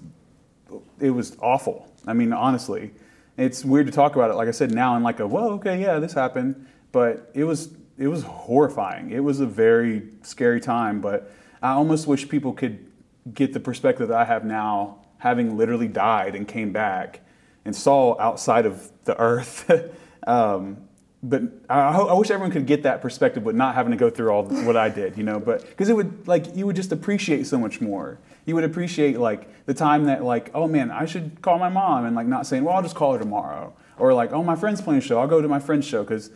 it 1.00 1.12
was 1.12 1.38
awful. 1.40 1.88
I 2.08 2.14
mean, 2.14 2.34
honestly, 2.34 2.92
it's 3.38 3.64
weird 3.64 3.86
to 3.86 3.92
talk 3.92 4.16
about 4.16 4.32
it. 4.32 4.34
Like 4.34 4.48
I 4.48 4.52
said, 4.52 4.72
now 4.72 4.96
I'm 4.96 5.04
like 5.04 5.20
a 5.20 5.28
well, 5.28 5.52
okay, 5.52 5.80
yeah, 5.80 6.00
this 6.00 6.14
happened, 6.14 6.68
but 6.92 7.30
it 7.36 7.44
was 7.44 7.70
it 8.00 8.08
was 8.08 8.24
horrifying. 8.24 9.12
It 9.12 9.24
was 9.24 9.40
a 9.40 9.46
very 9.46 10.10
scary 10.24 10.60
time, 10.60 11.02
but 11.02 11.32
I 11.62 11.72
almost 11.72 12.08
wish 12.08 12.28
people 12.28 12.54
could 12.54 12.86
get 13.34 13.54
the 13.54 13.60
perspective 13.60 14.08
that 14.08 14.18
I 14.18 14.26
have 14.26 14.44
now, 14.44 15.00
having 15.18 15.58
literally 15.58 15.88
died 15.88 16.36
and 16.36 16.48
came 16.48 16.72
back 16.72 17.22
and 17.66 17.76
saw 17.76 18.20
outside 18.20 18.66
of 18.66 18.92
the 19.04 19.20
earth. 19.20 19.70
um, 20.28 20.78
but 21.24 21.42
I, 21.70 21.80
I, 21.80 22.14
wish 22.14 22.30
everyone 22.30 22.52
could 22.52 22.68
get 22.68 22.84
that 22.84 23.02
perspective, 23.02 23.44
but 23.44 23.56
not 23.56 23.74
having 23.76 23.92
to 23.92 23.98
go 23.98 24.10
through 24.10 24.30
all 24.30 24.44
what 24.44 24.78
I 24.78 24.90
did, 24.90 25.18
you 25.18 25.24
know. 25.24 25.40
But 25.40 25.68
because 25.68 25.90
it 25.90 25.96
would 25.96 26.28
like 26.28 26.56
you 26.56 26.66
would 26.66 26.76
just 26.76 26.92
appreciate 26.92 27.48
so 27.48 27.58
much 27.58 27.82
more. 27.82 28.20
You 28.46 28.56
would 28.56 28.64
appreciate 28.64 29.20
like 29.20 29.66
the 29.66 29.74
time 29.74 30.06
that 30.06 30.24
like 30.24 30.52
oh 30.54 30.68
man 30.68 30.92
I 30.92 31.06
should 31.06 31.42
call 31.42 31.58
my 31.60 31.70
mom 31.70 32.06
and 32.06 32.16
like 32.16 32.28
not 32.28 32.46
saying 32.46 32.64
well 32.64 32.76
I'll 32.76 32.84
just 32.84 32.96
call 32.96 33.14
her 33.14 33.20
tomorrow 33.20 33.74
or 33.98 34.14
like 34.14 34.32
oh 34.32 34.44
my 34.44 34.56
friend's 34.56 34.82
playing 34.82 35.00
a 35.00 35.02
show 35.02 35.20
I'll 35.20 35.28
go 35.28 35.42
to 35.42 35.48
my 35.48 35.60
friend's 35.60 35.86
show 35.86 36.04
because 36.04 36.30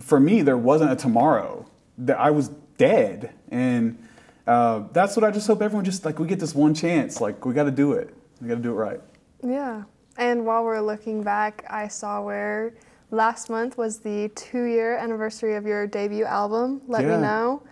for 0.00 0.18
me 0.18 0.42
there 0.42 0.58
wasn't 0.58 0.90
a 0.90 0.96
tomorrow 0.96 1.66
that 1.98 2.18
I 2.18 2.30
was 2.30 2.48
dead 2.76 3.32
and 3.50 4.02
uh, 4.48 4.84
that's 4.92 5.14
what 5.14 5.24
I 5.24 5.30
just 5.30 5.46
hope 5.46 5.62
everyone 5.62 5.84
just 5.84 6.04
like 6.04 6.18
we 6.18 6.26
get 6.26 6.40
this 6.40 6.54
one 6.56 6.74
chance 6.74 7.20
like 7.20 7.44
we 7.46 7.54
got 7.54 7.64
to 7.64 7.70
do 7.70 7.92
it 7.92 8.12
we 8.40 8.48
got 8.48 8.56
to 8.56 8.60
do 8.60 8.70
it 8.70 8.74
right. 8.74 9.00
Yeah, 9.42 9.84
and 10.16 10.46
while 10.46 10.64
we're 10.64 10.80
looking 10.80 11.22
back, 11.22 11.64
I 11.68 11.88
saw 11.88 12.22
where 12.22 12.74
last 13.10 13.50
month 13.50 13.78
was 13.78 13.98
the 13.98 14.30
two 14.34 14.64
year 14.64 14.96
anniversary 14.96 15.56
of 15.56 15.66
your 15.66 15.86
debut 15.86 16.24
album, 16.24 16.80
Let 16.86 17.02
yeah. 17.02 17.16
Me 17.16 17.22
Know. 17.22 17.62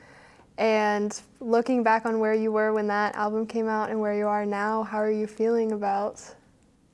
And 0.59 1.20
looking 1.40 1.83
back 1.83 2.07
on 2.07 2.18
where 2.18 2.33
you 2.33 2.51
were 2.51 2.72
when 2.72 2.87
that 2.87 3.14
album 3.14 3.46
came 3.46 3.68
out 3.68 3.90
and 3.90 4.01
where 4.01 4.16
you 4.16 4.27
are 4.27 4.46
now, 4.46 4.83
how 4.83 4.99
are 4.99 5.11
you 5.11 5.27
feeling 5.27 5.72
about 5.72 6.22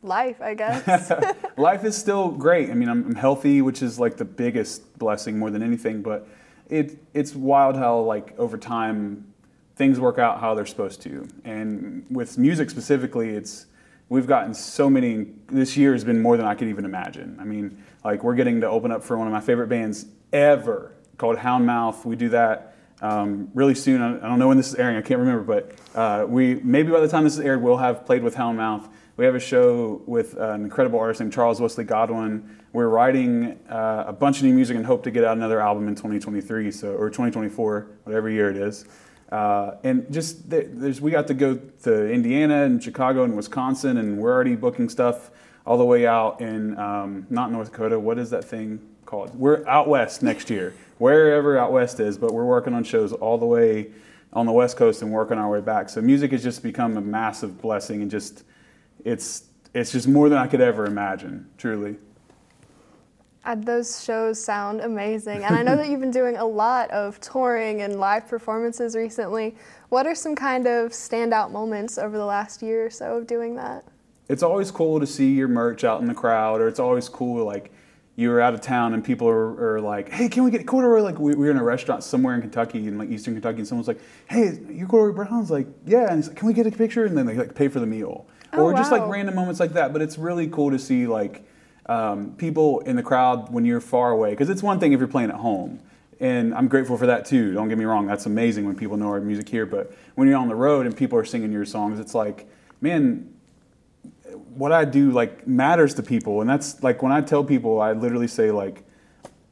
life, 0.02 0.40
I 0.40 0.54
guess? 0.54 1.12
life 1.56 1.84
is 1.84 1.96
still 1.96 2.30
great. 2.30 2.70
I 2.70 2.74
mean, 2.74 2.88
I'm, 2.88 3.06
I'm, 3.06 3.14
healthy, 3.14 3.62
which 3.62 3.80
is 3.80 4.00
like 4.00 4.16
the 4.16 4.24
biggest 4.24 4.98
blessing 4.98 5.38
more 5.38 5.50
than 5.50 5.62
anything, 5.62 6.02
but 6.02 6.26
it, 6.68 6.98
it's 7.14 7.36
wild 7.36 7.76
how, 7.76 8.00
like, 8.00 8.36
over 8.36 8.58
time, 8.58 9.32
things 9.76 10.00
work 10.00 10.18
out 10.18 10.40
how 10.40 10.54
they're 10.54 10.66
supposed 10.66 11.00
to. 11.02 11.28
And 11.44 12.04
with 12.10 12.38
music 12.38 12.68
specifically, 12.68 13.30
it's 13.30 13.66
we've 14.12 14.26
gotten 14.26 14.52
so 14.52 14.90
many. 14.90 15.26
This 15.46 15.74
year 15.74 15.94
has 15.94 16.04
been 16.04 16.20
more 16.20 16.36
than 16.36 16.44
I 16.44 16.54
could 16.54 16.68
even 16.68 16.84
imagine. 16.84 17.38
I 17.40 17.44
mean, 17.44 17.82
like 18.04 18.22
we're 18.22 18.34
getting 18.34 18.60
to 18.60 18.68
open 18.68 18.92
up 18.92 19.02
for 19.02 19.16
one 19.16 19.26
of 19.26 19.32
my 19.32 19.40
favorite 19.40 19.68
bands 19.68 20.04
ever 20.34 20.94
called 21.16 21.38
Houndmouth. 21.38 22.04
We 22.04 22.14
do 22.14 22.28
that 22.28 22.76
um, 23.00 23.50
really 23.54 23.74
soon. 23.74 24.02
I, 24.02 24.28
don't 24.28 24.38
know 24.38 24.48
when 24.48 24.58
this 24.58 24.68
is 24.68 24.74
airing. 24.74 24.98
I 24.98 25.00
can't 25.00 25.18
remember, 25.18 25.42
but 25.42 25.98
uh, 25.98 26.26
we 26.28 26.56
maybe 26.56 26.92
by 26.92 27.00
the 27.00 27.08
time 27.08 27.24
this 27.24 27.32
is 27.32 27.40
aired, 27.40 27.62
we'll 27.62 27.78
have 27.78 28.04
played 28.04 28.22
with 28.22 28.36
Houndmouth. 28.36 28.86
We 29.16 29.24
have 29.24 29.34
a 29.34 29.40
show 29.40 30.02
with 30.06 30.36
an 30.36 30.62
incredible 30.62 30.98
artist 30.98 31.20
named 31.20 31.32
Charles 31.32 31.58
Wesley 31.58 31.84
Godwin. 31.84 32.58
We're 32.74 32.88
writing 32.88 33.58
uh, 33.70 34.04
a 34.08 34.12
bunch 34.12 34.38
of 34.38 34.44
new 34.44 34.52
music 34.52 34.76
and 34.76 34.84
hope 34.84 35.04
to 35.04 35.10
get 35.10 35.24
out 35.24 35.38
another 35.38 35.60
album 35.60 35.88
in 35.88 35.94
2023, 35.94 36.70
so 36.70 36.94
or 36.94 37.08
2024, 37.08 37.88
whatever 38.04 38.28
year 38.28 38.50
it 38.50 38.58
is. 38.58 38.84
Uh, 39.32 39.78
and 39.82 40.12
just 40.12 40.50
there's, 40.50 41.00
we 41.00 41.10
got 41.10 41.26
to 41.26 41.32
go 41.32 41.58
to 41.82 42.12
Indiana 42.12 42.64
and 42.64 42.84
Chicago 42.84 43.24
and 43.24 43.34
Wisconsin, 43.34 43.96
and 43.96 44.18
we're 44.18 44.30
already 44.30 44.54
booking 44.54 44.90
stuff 44.90 45.30
all 45.64 45.78
the 45.78 45.84
way 45.84 46.06
out 46.06 46.42
in 46.42 46.78
um, 46.78 47.26
not 47.30 47.50
North 47.50 47.70
Dakota. 47.70 47.98
What 47.98 48.18
is 48.18 48.28
that 48.28 48.44
thing 48.44 48.78
called? 49.06 49.34
We're 49.34 49.66
out 49.66 49.88
west 49.88 50.22
next 50.22 50.50
year, 50.50 50.74
wherever 50.98 51.56
out 51.56 51.72
west 51.72 51.98
is. 51.98 52.18
But 52.18 52.34
we're 52.34 52.44
working 52.44 52.74
on 52.74 52.84
shows 52.84 53.14
all 53.14 53.38
the 53.38 53.46
way 53.46 53.90
on 54.34 54.44
the 54.44 54.52
west 54.52 54.76
coast 54.76 55.00
and 55.00 55.10
working 55.10 55.38
our 55.38 55.50
way 55.50 55.62
back. 55.62 55.88
So 55.88 56.02
music 56.02 56.30
has 56.32 56.42
just 56.42 56.62
become 56.62 56.98
a 56.98 57.00
massive 57.00 57.62
blessing, 57.62 58.02
and 58.02 58.10
just 58.10 58.44
it's 59.02 59.44
it's 59.72 59.92
just 59.92 60.08
more 60.08 60.28
than 60.28 60.36
I 60.36 60.46
could 60.46 60.60
ever 60.60 60.84
imagine, 60.84 61.48
truly. 61.56 61.96
Those 63.56 64.02
shows 64.02 64.42
sound 64.42 64.80
amazing. 64.80 65.44
And 65.44 65.54
I 65.54 65.62
know 65.62 65.76
that 65.76 65.88
you've 65.88 66.00
been 66.00 66.10
doing 66.12 66.36
a 66.36 66.44
lot 66.44 66.90
of 66.90 67.20
touring 67.20 67.82
and 67.82 67.98
live 67.98 68.28
performances 68.28 68.94
recently. 68.94 69.56
What 69.88 70.06
are 70.06 70.14
some 70.14 70.36
kind 70.36 70.66
of 70.66 70.92
standout 70.92 71.50
moments 71.50 71.98
over 71.98 72.16
the 72.16 72.24
last 72.24 72.62
year 72.62 72.86
or 72.86 72.90
so 72.90 73.16
of 73.16 73.26
doing 73.26 73.56
that? 73.56 73.84
It's 74.28 74.42
always 74.42 74.70
cool 74.70 75.00
to 75.00 75.06
see 75.06 75.32
your 75.32 75.48
merch 75.48 75.84
out 75.84 76.00
in 76.00 76.06
the 76.06 76.14
crowd, 76.14 76.60
or 76.60 76.68
it's 76.68 76.78
always 76.78 77.08
cool 77.08 77.44
like 77.44 77.72
you're 78.16 78.40
out 78.40 78.54
of 78.54 78.60
town 78.60 78.94
and 78.94 79.02
people 79.02 79.28
are, 79.28 79.74
are 79.74 79.80
like, 79.80 80.10
"Hey, 80.10 80.28
can 80.28 80.44
we 80.44 80.50
get 80.50 80.60
a 80.60 80.64
corduroy?" 80.64 81.02
Like 81.02 81.18
we, 81.18 81.34
we 81.34 81.46
were 81.46 81.50
in 81.50 81.56
a 81.56 81.64
restaurant 81.64 82.04
somewhere 82.04 82.34
in 82.34 82.40
Kentucky, 82.40 82.86
in 82.86 82.96
like 82.96 83.10
Eastern 83.10 83.34
Kentucky, 83.34 83.58
and 83.58 83.68
someone's 83.68 83.88
like, 83.88 84.00
"Hey, 84.28 84.58
you 84.68 84.86
corduroy 84.86 85.14
Brown's?" 85.14 85.50
Like, 85.50 85.66
"Yeah," 85.86 86.06
and 86.08 86.16
he's 86.16 86.28
like, 86.28 86.36
"Can 86.36 86.46
we 86.46 86.54
get 86.54 86.66
a 86.66 86.70
picture?" 86.70 87.04
And 87.04 87.16
then 87.16 87.26
they 87.26 87.34
like 87.34 87.54
pay 87.54 87.68
for 87.68 87.80
the 87.80 87.86
meal, 87.86 88.26
Oh, 88.52 88.64
or 88.64 88.74
just 88.74 88.92
like 88.92 89.06
random 89.08 89.34
moments 89.34 89.60
like 89.60 89.72
that. 89.72 89.92
But 89.92 90.02
it's 90.02 90.18
really 90.18 90.46
cool 90.46 90.70
to 90.70 90.78
see 90.78 91.06
like 91.06 91.44
um, 91.86 92.34
people 92.36 92.80
in 92.80 92.96
the 92.96 93.02
crowd 93.02 93.52
when 93.52 93.64
you're 93.64 93.80
far 93.80 94.10
away, 94.10 94.30
because 94.30 94.50
it's 94.50 94.62
one 94.62 94.78
thing 94.78 94.92
if 94.92 94.98
you're 94.98 95.08
playing 95.08 95.30
at 95.30 95.36
home. 95.36 95.80
And 96.20 96.54
I'm 96.54 96.68
grateful 96.68 96.96
for 96.96 97.06
that 97.06 97.24
too. 97.24 97.52
Don't 97.52 97.68
get 97.68 97.78
me 97.78 97.84
wrong, 97.84 98.06
that's 98.06 98.26
amazing 98.26 98.64
when 98.64 98.76
people 98.76 98.96
know 98.96 99.08
our 99.08 99.20
music 99.20 99.48
here. 99.48 99.66
But 99.66 99.92
when 100.14 100.28
you're 100.28 100.38
on 100.38 100.48
the 100.48 100.54
road 100.54 100.86
and 100.86 100.96
people 100.96 101.18
are 101.18 101.24
singing 101.24 101.50
your 101.50 101.64
songs, 101.64 101.98
it's 101.98 102.14
like, 102.14 102.46
man, 102.80 103.32
what 104.54 104.72
I 104.72 104.84
do 104.84 105.10
like 105.10 105.46
matters 105.46 105.94
to 105.94 106.02
people, 106.02 106.40
and 106.40 106.48
that's 106.48 106.82
like 106.82 107.02
when 107.02 107.12
I 107.12 107.20
tell 107.20 107.42
people, 107.42 107.80
I 107.80 107.92
literally 107.92 108.28
say 108.28 108.50
like, 108.50 108.84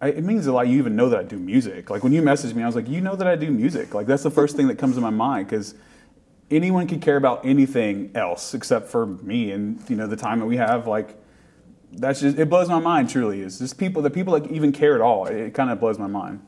I, 0.01 0.09
it 0.09 0.25
means 0.25 0.47
a 0.47 0.53
lot. 0.53 0.69
You 0.69 0.79
even 0.79 0.97
know 0.97 1.09
that 1.11 1.19
I 1.19 1.23
do 1.23 1.39
music. 1.39 1.91
Like 1.91 2.03
when 2.03 2.13
you 2.13 2.23
message 2.23 2.55
me, 2.55 2.63
I 2.63 2.67
was 2.67 2.77
like, 2.77 2.89
you 2.89 3.01
know 3.01 3.17
that 3.17 3.27
I 3.27 3.37
do 3.37 3.51
music. 3.51 3.93
Like 3.93 4.07
that's 4.07 4.23
the 4.23 4.31
first 4.31 4.57
thing 4.57 4.69
that 4.69 4.79
comes 4.79 4.95
to 4.95 5.01
my 5.01 5.11
mind 5.11 5.49
because 5.49 5.75
anyone 6.51 6.87
could 6.87 7.03
care 7.03 7.17
about 7.17 7.45
anything 7.45 8.11
else 8.15 8.55
except 8.55 8.89
for 8.89 9.07
me 9.07 9.53
and 9.53 9.83
you 9.89 9.97
know 9.97 10.07
the 10.07 10.17
time 10.17 10.41
that 10.41 10.47
we 10.47 10.57
have. 10.57 10.87
Like 10.87 11.17
that's 11.93 12.21
just 12.21 12.39
it 12.39 12.49
blows 12.49 12.69
my 12.69 12.79
mind. 12.79 13.11
Truly, 13.11 13.41
is 13.41 13.59
just 13.59 13.79
people 13.79 14.03
the 14.03 14.11
people 14.11 14.39
that 14.39 14.51
even 14.51 14.73
care 14.73 14.95
at 14.95 15.01
all. 15.01 15.27
It, 15.27 15.55
kind 15.55 15.71
of 15.71 15.81
blows 15.81 15.99
my 15.99 16.07
mind. 16.07 16.41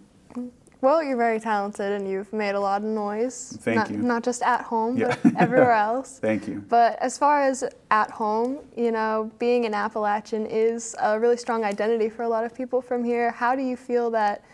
Well, 0.80 1.00
you're 1.00 1.16
very 1.16 1.38
talented 1.38 1.92
and 1.92 2.10
you've 2.10 2.32
made 2.32 2.56
a 2.56 2.60
lot 2.60 2.82
of 2.82 2.88
noise. 2.88 3.56
Thank 3.60 3.76
not, 3.76 3.90
you. 3.92 3.98
Not 3.98 4.24
just 4.24 4.42
at 4.42 4.62
home, 4.62 4.96
Yeah. 4.96 5.16
but 5.22 5.36
everywhere 5.38 5.70
else. 5.70 6.18
Thank 6.18 6.48
you. 6.48 6.64
But 6.68 6.98
as 7.00 7.16
far 7.16 7.40
as 7.40 7.62
at 7.92 8.10
home, 8.10 8.58
you 8.76 8.90
know, 8.90 9.30
being 9.38 9.64
an 9.64 9.74
Appalachian 9.74 10.44
is 10.44 10.96
a 11.00 11.20
really 11.20 11.36
strong 11.36 11.62
identity 11.62 12.08
for 12.08 12.24
a 12.24 12.28
lot 12.28 12.42
of 12.44 12.52
people 12.52 12.82
from 12.82 13.04
here. 13.04 13.30
How 13.30 13.54
do 13.54 13.62
you 13.62 13.76
feel 13.76 14.10
that 14.10 14.44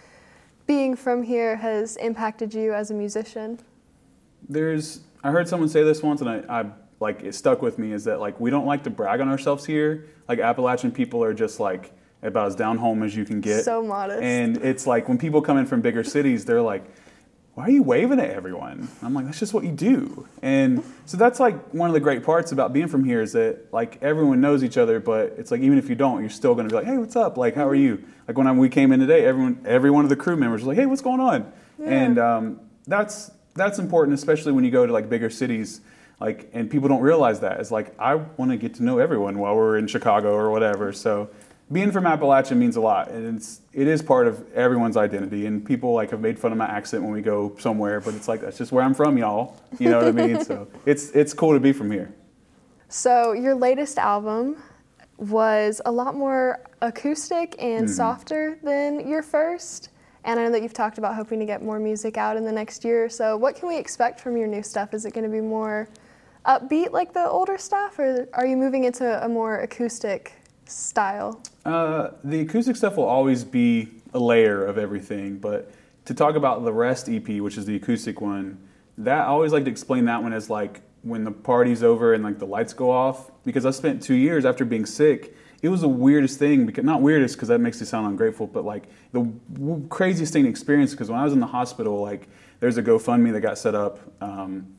being 0.66 0.94
from 0.94 1.22
here 1.22 1.56
has 1.56 1.96
impacted 1.96 2.52
you 2.52 2.74
as 2.74 2.90
a 2.90 2.94
musician? 2.94 3.58
there's 4.48 5.00
I 5.22 5.30
heard 5.30 5.48
someone 5.48 5.68
say 5.68 5.82
this 5.82 6.02
once 6.02 6.20
and 6.20 6.30
I, 6.30 6.60
I 6.60 6.66
like 7.00 7.22
it 7.22 7.34
stuck 7.34 7.62
with 7.62 7.78
me 7.78 7.92
is 7.92 8.04
that 8.04 8.20
like 8.20 8.40
we 8.40 8.50
don't 8.50 8.66
like 8.66 8.84
to 8.84 8.90
brag 8.90 9.20
on 9.20 9.28
ourselves 9.28 9.64
here. 9.64 10.06
Like 10.28 10.40
Appalachian 10.40 10.90
people 10.90 11.22
are 11.22 11.34
just 11.34 11.60
like 11.60 11.92
about 12.22 12.48
as 12.48 12.56
down 12.56 12.78
home 12.78 13.02
as 13.02 13.14
you 13.14 13.24
can 13.24 13.40
get. 13.40 13.64
So 13.64 13.82
modest. 13.82 14.22
And 14.22 14.56
it's 14.58 14.86
like 14.86 15.08
when 15.08 15.18
people 15.18 15.40
come 15.40 15.56
in 15.58 15.66
from 15.66 15.80
bigger 15.80 16.02
cities, 16.02 16.44
they're 16.44 16.62
like, 16.62 16.84
Why 17.54 17.64
are 17.64 17.70
you 17.70 17.84
waving 17.84 18.18
at 18.18 18.30
everyone? 18.30 18.88
I'm 19.02 19.14
like, 19.14 19.26
that's 19.26 19.38
just 19.38 19.54
what 19.54 19.62
you 19.62 19.70
do. 19.70 20.26
And 20.42 20.82
so 21.06 21.16
that's 21.16 21.38
like 21.38 21.72
one 21.72 21.88
of 21.88 21.94
the 21.94 22.00
great 22.00 22.24
parts 22.24 22.50
about 22.50 22.72
being 22.72 22.88
from 22.88 23.04
here 23.04 23.22
is 23.22 23.32
that 23.32 23.72
like 23.72 24.02
everyone 24.02 24.40
knows 24.40 24.64
each 24.64 24.76
other, 24.76 24.98
but 24.98 25.34
it's 25.38 25.52
like 25.52 25.60
even 25.60 25.78
if 25.78 25.88
you 25.88 25.94
don't, 25.94 26.20
you're 26.20 26.30
still 26.30 26.56
gonna 26.56 26.68
be 26.68 26.74
like, 26.74 26.86
Hey, 26.86 26.98
what's 26.98 27.16
up? 27.16 27.36
Like, 27.36 27.54
how 27.54 27.68
are 27.68 27.74
you? 27.76 28.02
Like 28.26 28.36
when 28.36 28.48
I, 28.48 28.52
we 28.52 28.68
came 28.68 28.90
in 28.90 28.98
today, 28.98 29.24
everyone 29.24 29.64
every 29.64 29.90
one 29.90 30.04
of 30.04 30.08
the 30.08 30.16
crew 30.16 30.36
members 30.36 30.62
was 30.62 30.68
like, 30.68 30.78
Hey, 30.78 30.86
what's 30.86 31.02
going 31.02 31.20
on? 31.20 31.52
And 31.84 32.18
um, 32.18 32.60
that's 32.88 33.30
that's 33.54 33.78
important, 33.78 34.14
especially 34.14 34.52
when 34.52 34.64
you 34.64 34.70
go 34.72 34.84
to 34.84 34.92
like 34.92 35.08
bigger 35.08 35.30
cities. 35.30 35.80
Like, 36.20 36.50
and 36.52 36.68
people 36.70 36.88
don't 36.88 37.00
realize 37.00 37.40
that. 37.40 37.60
It's 37.60 37.70
like 37.70 37.94
I 37.98 38.16
want 38.16 38.50
to 38.50 38.56
get 38.56 38.74
to 38.74 38.82
know 38.82 38.98
everyone 38.98 39.38
while 39.38 39.54
we're 39.54 39.78
in 39.78 39.86
Chicago 39.86 40.32
or 40.34 40.50
whatever. 40.50 40.92
So, 40.92 41.30
being 41.70 41.92
from 41.92 42.04
Appalachia 42.04 42.56
means 42.56 42.76
a 42.76 42.80
lot, 42.80 43.08
and 43.10 43.36
it's 43.36 43.60
it 43.72 43.86
is 43.86 44.02
part 44.02 44.26
of 44.26 44.50
everyone's 44.52 44.96
identity. 44.96 45.46
And 45.46 45.64
people 45.64 45.92
like 45.92 46.10
have 46.10 46.20
made 46.20 46.38
fun 46.38 46.50
of 46.50 46.58
my 46.58 46.66
accent 46.66 47.04
when 47.04 47.12
we 47.12 47.20
go 47.22 47.54
somewhere, 47.58 48.00
but 48.00 48.14
it's 48.14 48.26
like 48.26 48.40
that's 48.40 48.58
just 48.58 48.72
where 48.72 48.82
I'm 48.82 48.94
from, 48.94 49.16
y'all. 49.16 49.56
You 49.78 49.90
know 49.90 49.98
what 49.98 50.08
I 50.08 50.12
mean? 50.12 50.44
So 50.44 50.66
it's 50.86 51.10
it's 51.10 51.32
cool 51.34 51.52
to 51.52 51.60
be 51.60 51.72
from 51.72 51.90
here. 51.90 52.12
So, 52.88 53.32
your 53.32 53.54
latest 53.54 53.98
album 53.98 54.56
was 55.18 55.80
a 55.84 55.92
lot 55.92 56.14
more 56.16 56.60
acoustic 56.80 57.54
and 57.58 57.84
Mm-hmm. 57.84 57.94
softer 57.94 58.58
than 58.62 59.06
your 59.08 59.22
first. 59.22 59.90
And 60.24 60.38
I 60.40 60.44
know 60.44 60.50
that 60.52 60.62
you've 60.62 60.72
talked 60.72 60.98
about 60.98 61.14
hoping 61.14 61.38
to 61.38 61.46
get 61.46 61.62
more 61.62 61.78
music 61.78 62.16
out 62.16 62.36
in 62.36 62.44
the 62.44 62.52
next 62.52 62.84
year 62.84 63.04
or 63.04 63.08
so. 63.08 63.36
What 63.36 63.54
can 63.56 63.68
we 63.68 63.76
expect 63.76 64.20
from 64.20 64.36
your 64.36 64.46
new 64.46 64.62
stuff? 64.62 64.94
Is 64.94 65.04
it 65.04 65.12
going 65.14 65.24
to 65.24 65.30
be 65.30 65.40
more 65.40 65.88
upbeat 66.48 66.90
like 66.92 67.12
the 67.12 67.28
older 67.28 67.58
stuff, 67.58 67.98
or 67.98 68.26
are 68.32 68.46
you 68.46 68.56
moving 68.56 68.84
into 68.84 69.24
a 69.24 69.28
more 69.28 69.60
acoustic 69.60 70.32
style? 70.64 71.40
Uh, 71.64 72.10
the 72.24 72.40
acoustic 72.40 72.74
stuff 72.74 72.96
will 72.96 73.04
always 73.04 73.44
be 73.44 73.88
a 74.14 74.18
layer 74.18 74.64
of 74.64 74.78
everything, 74.78 75.38
but 75.38 75.70
to 76.06 76.14
talk 76.14 76.34
about 76.34 76.64
the 76.64 76.72
rest 76.72 77.08
EP, 77.08 77.28
which 77.40 77.58
is 77.58 77.66
the 77.66 77.76
acoustic 77.76 78.20
one, 78.20 78.58
that 78.96 79.20
I 79.20 79.26
always 79.26 79.52
like 79.52 79.64
to 79.64 79.70
explain 79.70 80.06
that 80.06 80.22
one 80.22 80.32
as 80.32 80.48
like 80.48 80.80
when 81.02 81.22
the 81.22 81.30
party's 81.30 81.82
over 81.82 82.14
and 82.14 82.24
like 82.24 82.38
the 82.38 82.46
lights 82.46 82.72
go 82.72 82.90
off. 82.90 83.30
Because 83.44 83.66
I 83.66 83.70
spent 83.70 84.02
two 84.02 84.14
years 84.14 84.44
after 84.44 84.64
being 84.64 84.86
sick. 84.86 85.36
It 85.60 85.68
was 85.68 85.80
the 85.80 85.88
weirdest 85.88 86.38
thing 86.38 86.66
because 86.66 86.84
not 86.84 87.02
weirdest 87.02 87.36
because 87.36 87.48
that 87.48 87.60
makes 87.60 87.80
it 87.82 87.86
sound 87.86 88.06
ungrateful, 88.06 88.46
but 88.46 88.64
like 88.64 88.84
the 89.12 89.22
w- 89.52 89.86
craziest 89.88 90.32
thing 90.32 90.44
to 90.44 90.48
experience. 90.48 90.92
Because 90.92 91.10
when 91.10 91.18
I 91.18 91.24
was 91.24 91.32
in 91.32 91.40
the 91.40 91.46
hospital, 91.46 92.00
like 92.00 92.28
there's 92.60 92.78
a 92.78 92.82
GoFundMe 92.82 93.32
that 93.32 93.40
got 93.40 93.58
set 93.58 93.74
up. 93.74 93.98
Um, 94.22 94.74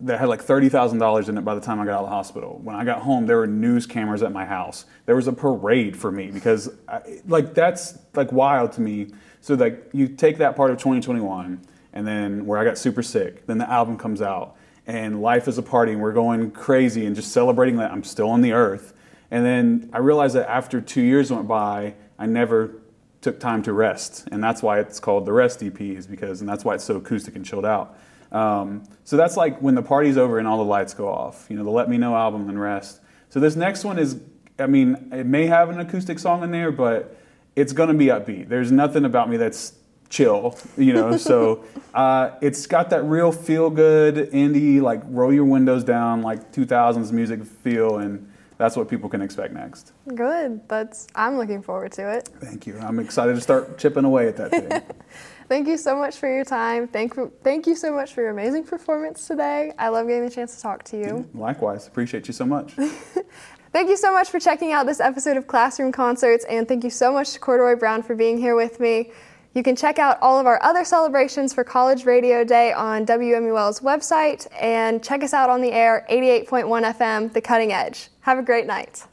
that 0.00 0.20
had 0.20 0.28
like 0.28 0.42
thirty 0.42 0.68
thousand 0.68 0.98
dollars 0.98 1.28
in 1.28 1.38
it 1.38 1.44
by 1.44 1.54
the 1.54 1.60
time 1.60 1.80
I 1.80 1.86
got 1.86 1.94
out 1.94 2.04
of 2.04 2.06
the 2.06 2.14
hospital. 2.14 2.60
When 2.62 2.76
I 2.76 2.84
got 2.84 3.02
home, 3.02 3.26
there 3.26 3.38
were 3.38 3.46
news 3.46 3.86
cameras 3.86 4.22
at 4.22 4.32
my 4.32 4.44
house. 4.44 4.84
There 5.06 5.16
was 5.16 5.26
a 5.26 5.32
parade 5.32 5.96
for 5.96 6.12
me 6.12 6.30
because, 6.30 6.70
I, 6.88 7.20
like, 7.26 7.54
that's 7.54 7.98
like 8.14 8.30
wild 8.30 8.72
to 8.72 8.80
me. 8.80 9.08
So 9.40 9.54
like, 9.54 9.88
you 9.92 10.08
take 10.08 10.38
that 10.38 10.56
part 10.56 10.70
of 10.70 10.78
2021, 10.78 11.60
and 11.92 12.06
then 12.06 12.44
where 12.46 12.58
I 12.58 12.64
got 12.64 12.76
super 12.76 13.02
sick, 13.02 13.46
then 13.46 13.58
the 13.58 13.70
album 13.70 13.96
comes 13.96 14.20
out, 14.20 14.56
and 14.86 15.22
life 15.22 15.48
is 15.48 15.56
a 15.56 15.62
party, 15.62 15.92
and 15.92 16.00
we're 16.00 16.12
going 16.12 16.50
crazy 16.50 17.06
and 17.06 17.16
just 17.16 17.32
celebrating 17.32 17.76
that 17.76 17.90
I'm 17.90 18.04
still 18.04 18.28
on 18.28 18.42
the 18.42 18.52
earth. 18.52 18.92
And 19.30 19.44
then 19.44 19.90
I 19.92 19.98
realized 19.98 20.34
that 20.36 20.48
after 20.48 20.80
two 20.80 21.02
years 21.02 21.32
went 21.32 21.48
by, 21.48 21.94
I 22.18 22.26
never 22.26 22.82
took 23.22 23.40
time 23.40 23.62
to 23.62 23.72
rest, 23.72 24.28
and 24.30 24.44
that's 24.44 24.62
why 24.62 24.78
it's 24.78 25.00
called 25.00 25.26
the 25.26 25.32
Rest 25.32 25.62
EP, 25.62 25.80
is 25.80 26.06
because, 26.06 26.40
and 26.40 26.48
that's 26.48 26.64
why 26.64 26.74
it's 26.74 26.84
so 26.84 26.96
acoustic 26.96 27.34
and 27.34 27.44
chilled 27.44 27.64
out. 27.64 27.98
Um, 28.32 28.84
so 29.04 29.16
that's 29.16 29.36
like 29.36 29.60
when 29.60 29.74
the 29.74 29.82
party's 29.82 30.16
over 30.16 30.38
and 30.38 30.48
all 30.48 30.58
the 30.58 30.64
lights 30.64 30.94
go 30.94 31.08
off. 31.08 31.46
You 31.48 31.56
know, 31.56 31.64
the 31.64 31.70
Let 31.70 31.88
Me 31.88 31.98
Know 31.98 32.14
album 32.16 32.48
and 32.48 32.60
rest. 32.60 33.00
So 33.28 33.40
this 33.40 33.56
next 33.56 33.84
one 33.84 33.98
is, 33.98 34.20
I 34.58 34.66
mean, 34.66 35.10
it 35.12 35.26
may 35.26 35.46
have 35.46 35.68
an 35.70 35.80
acoustic 35.80 36.18
song 36.18 36.42
in 36.42 36.50
there, 36.50 36.72
but 36.72 37.16
it's 37.54 37.72
gonna 37.72 37.94
be 37.94 38.06
upbeat. 38.06 38.48
There's 38.48 38.72
nothing 38.72 39.04
about 39.04 39.28
me 39.28 39.36
that's 39.36 39.74
chill, 40.08 40.56
you 40.76 40.92
know. 40.92 41.16
so 41.16 41.64
uh, 41.94 42.30
it's 42.40 42.66
got 42.66 42.90
that 42.90 43.04
real 43.04 43.32
feel 43.32 43.70
good 43.70 44.30
indie, 44.32 44.80
like 44.80 45.02
roll 45.06 45.32
your 45.32 45.44
windows 45.44 45.84
down, 45.84 46.22
like 46.22 46.52
2000s 46.52 47.12
music 47.12 47.44
feel, 47.44 47.98
and 47.98 48.30
that's 48.58 48.76
what 48.76 48.88
people 48.88 49.08
can 49.08 49.20
expect 49.20 49.52
next. 49.52 49.92
Good. 50.14 50.66
That's 50.68 51.06
I'm 51.14 51.36
looking 51.36 51.62
forward 51.62 51.92
to 51.92 52.10
it. 52.12 52.28
Thank 52.40 52.66
you. 52.66 52.78
I'm 52.78 52.98
excited 52.98 53.34
to 53.34 53.40
start 53.40 53.78
chipping 53.78 54.04
away 54.04 54.28
at 54.28 54.36
that 54.36 54.50
thing. 54.50 54.82
Thank 55.48 55.68
you 55.68 55.76
so 55.76 55.96
much 55.96 56.16
for 56.16 56.32
your 56.32 56.44
time. 56.44 56.88
Thank 56.88 57.14
thank 57.42 57.66
you 57.66 57.76
so 57.76 57.92
much 57.92 58.14
for 58.14 58.20
your 58.20 58.30
amazing 58.30 58.64
performance 58.64 59.26
today. 59.26 59.72
I 59.78 59.88
love 59.88 60.06
getting 60.08 60.24
the 60.24 60.30
chance 60.30 60.56
to 60.56 60.62
talk 60.62 60.82
to 60.84 60.98
you. 60.98 61.28
Likewise, 61.34 61.86
appreciate 61.86 62.26
you 62.26 62.34
so 62.34 62.44
much. 62.44 62.72
Thank 63.72 63.90
you 63.90 63.96
so 63.98 64.10
much 64.10 64.30
for 64.30 64.40
checking 64.40 64.72
out 64.72 64.86
this 64.86 65.00
episode 65.00 65.36
of 65.36 65.46
Classroom 65.46 65.92
Concerts, 65.92 66.46
and 66.46 66.66
thank 66.66 66.82
you 66.82 66.88
so 66.88 67.12
much 67.12 67.32
to 67.34 67.38
Corduroy 67.38 67.76
Brown 67.76 68.02
for 68.02 68.14
being 68.14 68.38
here 68.38 68.56
with 68.56 68.80
me. 68.80 69.12
You 69.52 69.62
can 69.62 69.76
check 69.76 69.98
out 69.98 70.18
all 70.22 70.40
of 70.40 70.46
our 70.46 70.62
other 70.62 70.82
celebrations 70.82 71.52
for 71.52 71.62
College 71.62 72.06
Radio 72.06 72.42
Day 72.42 72.72
on 72.72 73.04
WMUL's 73.04 73.80
website 73.80 74.46
and 74.58 75.02
check 75.02 75.22
us 75.22 75.34
out 75.34 75.50
on 75.50 75.60
the 75.60 75.72
air 75.72 76.06
88.1 76.10 76.94
FM, 76.94 77.32
The 77.32 77.40
Cutting 77.42 77.72
Edge. 77.72 78.08
Have 78.20 78.38
a 78.38 78.42
great 78.42 78.66
night. 78.66 79.04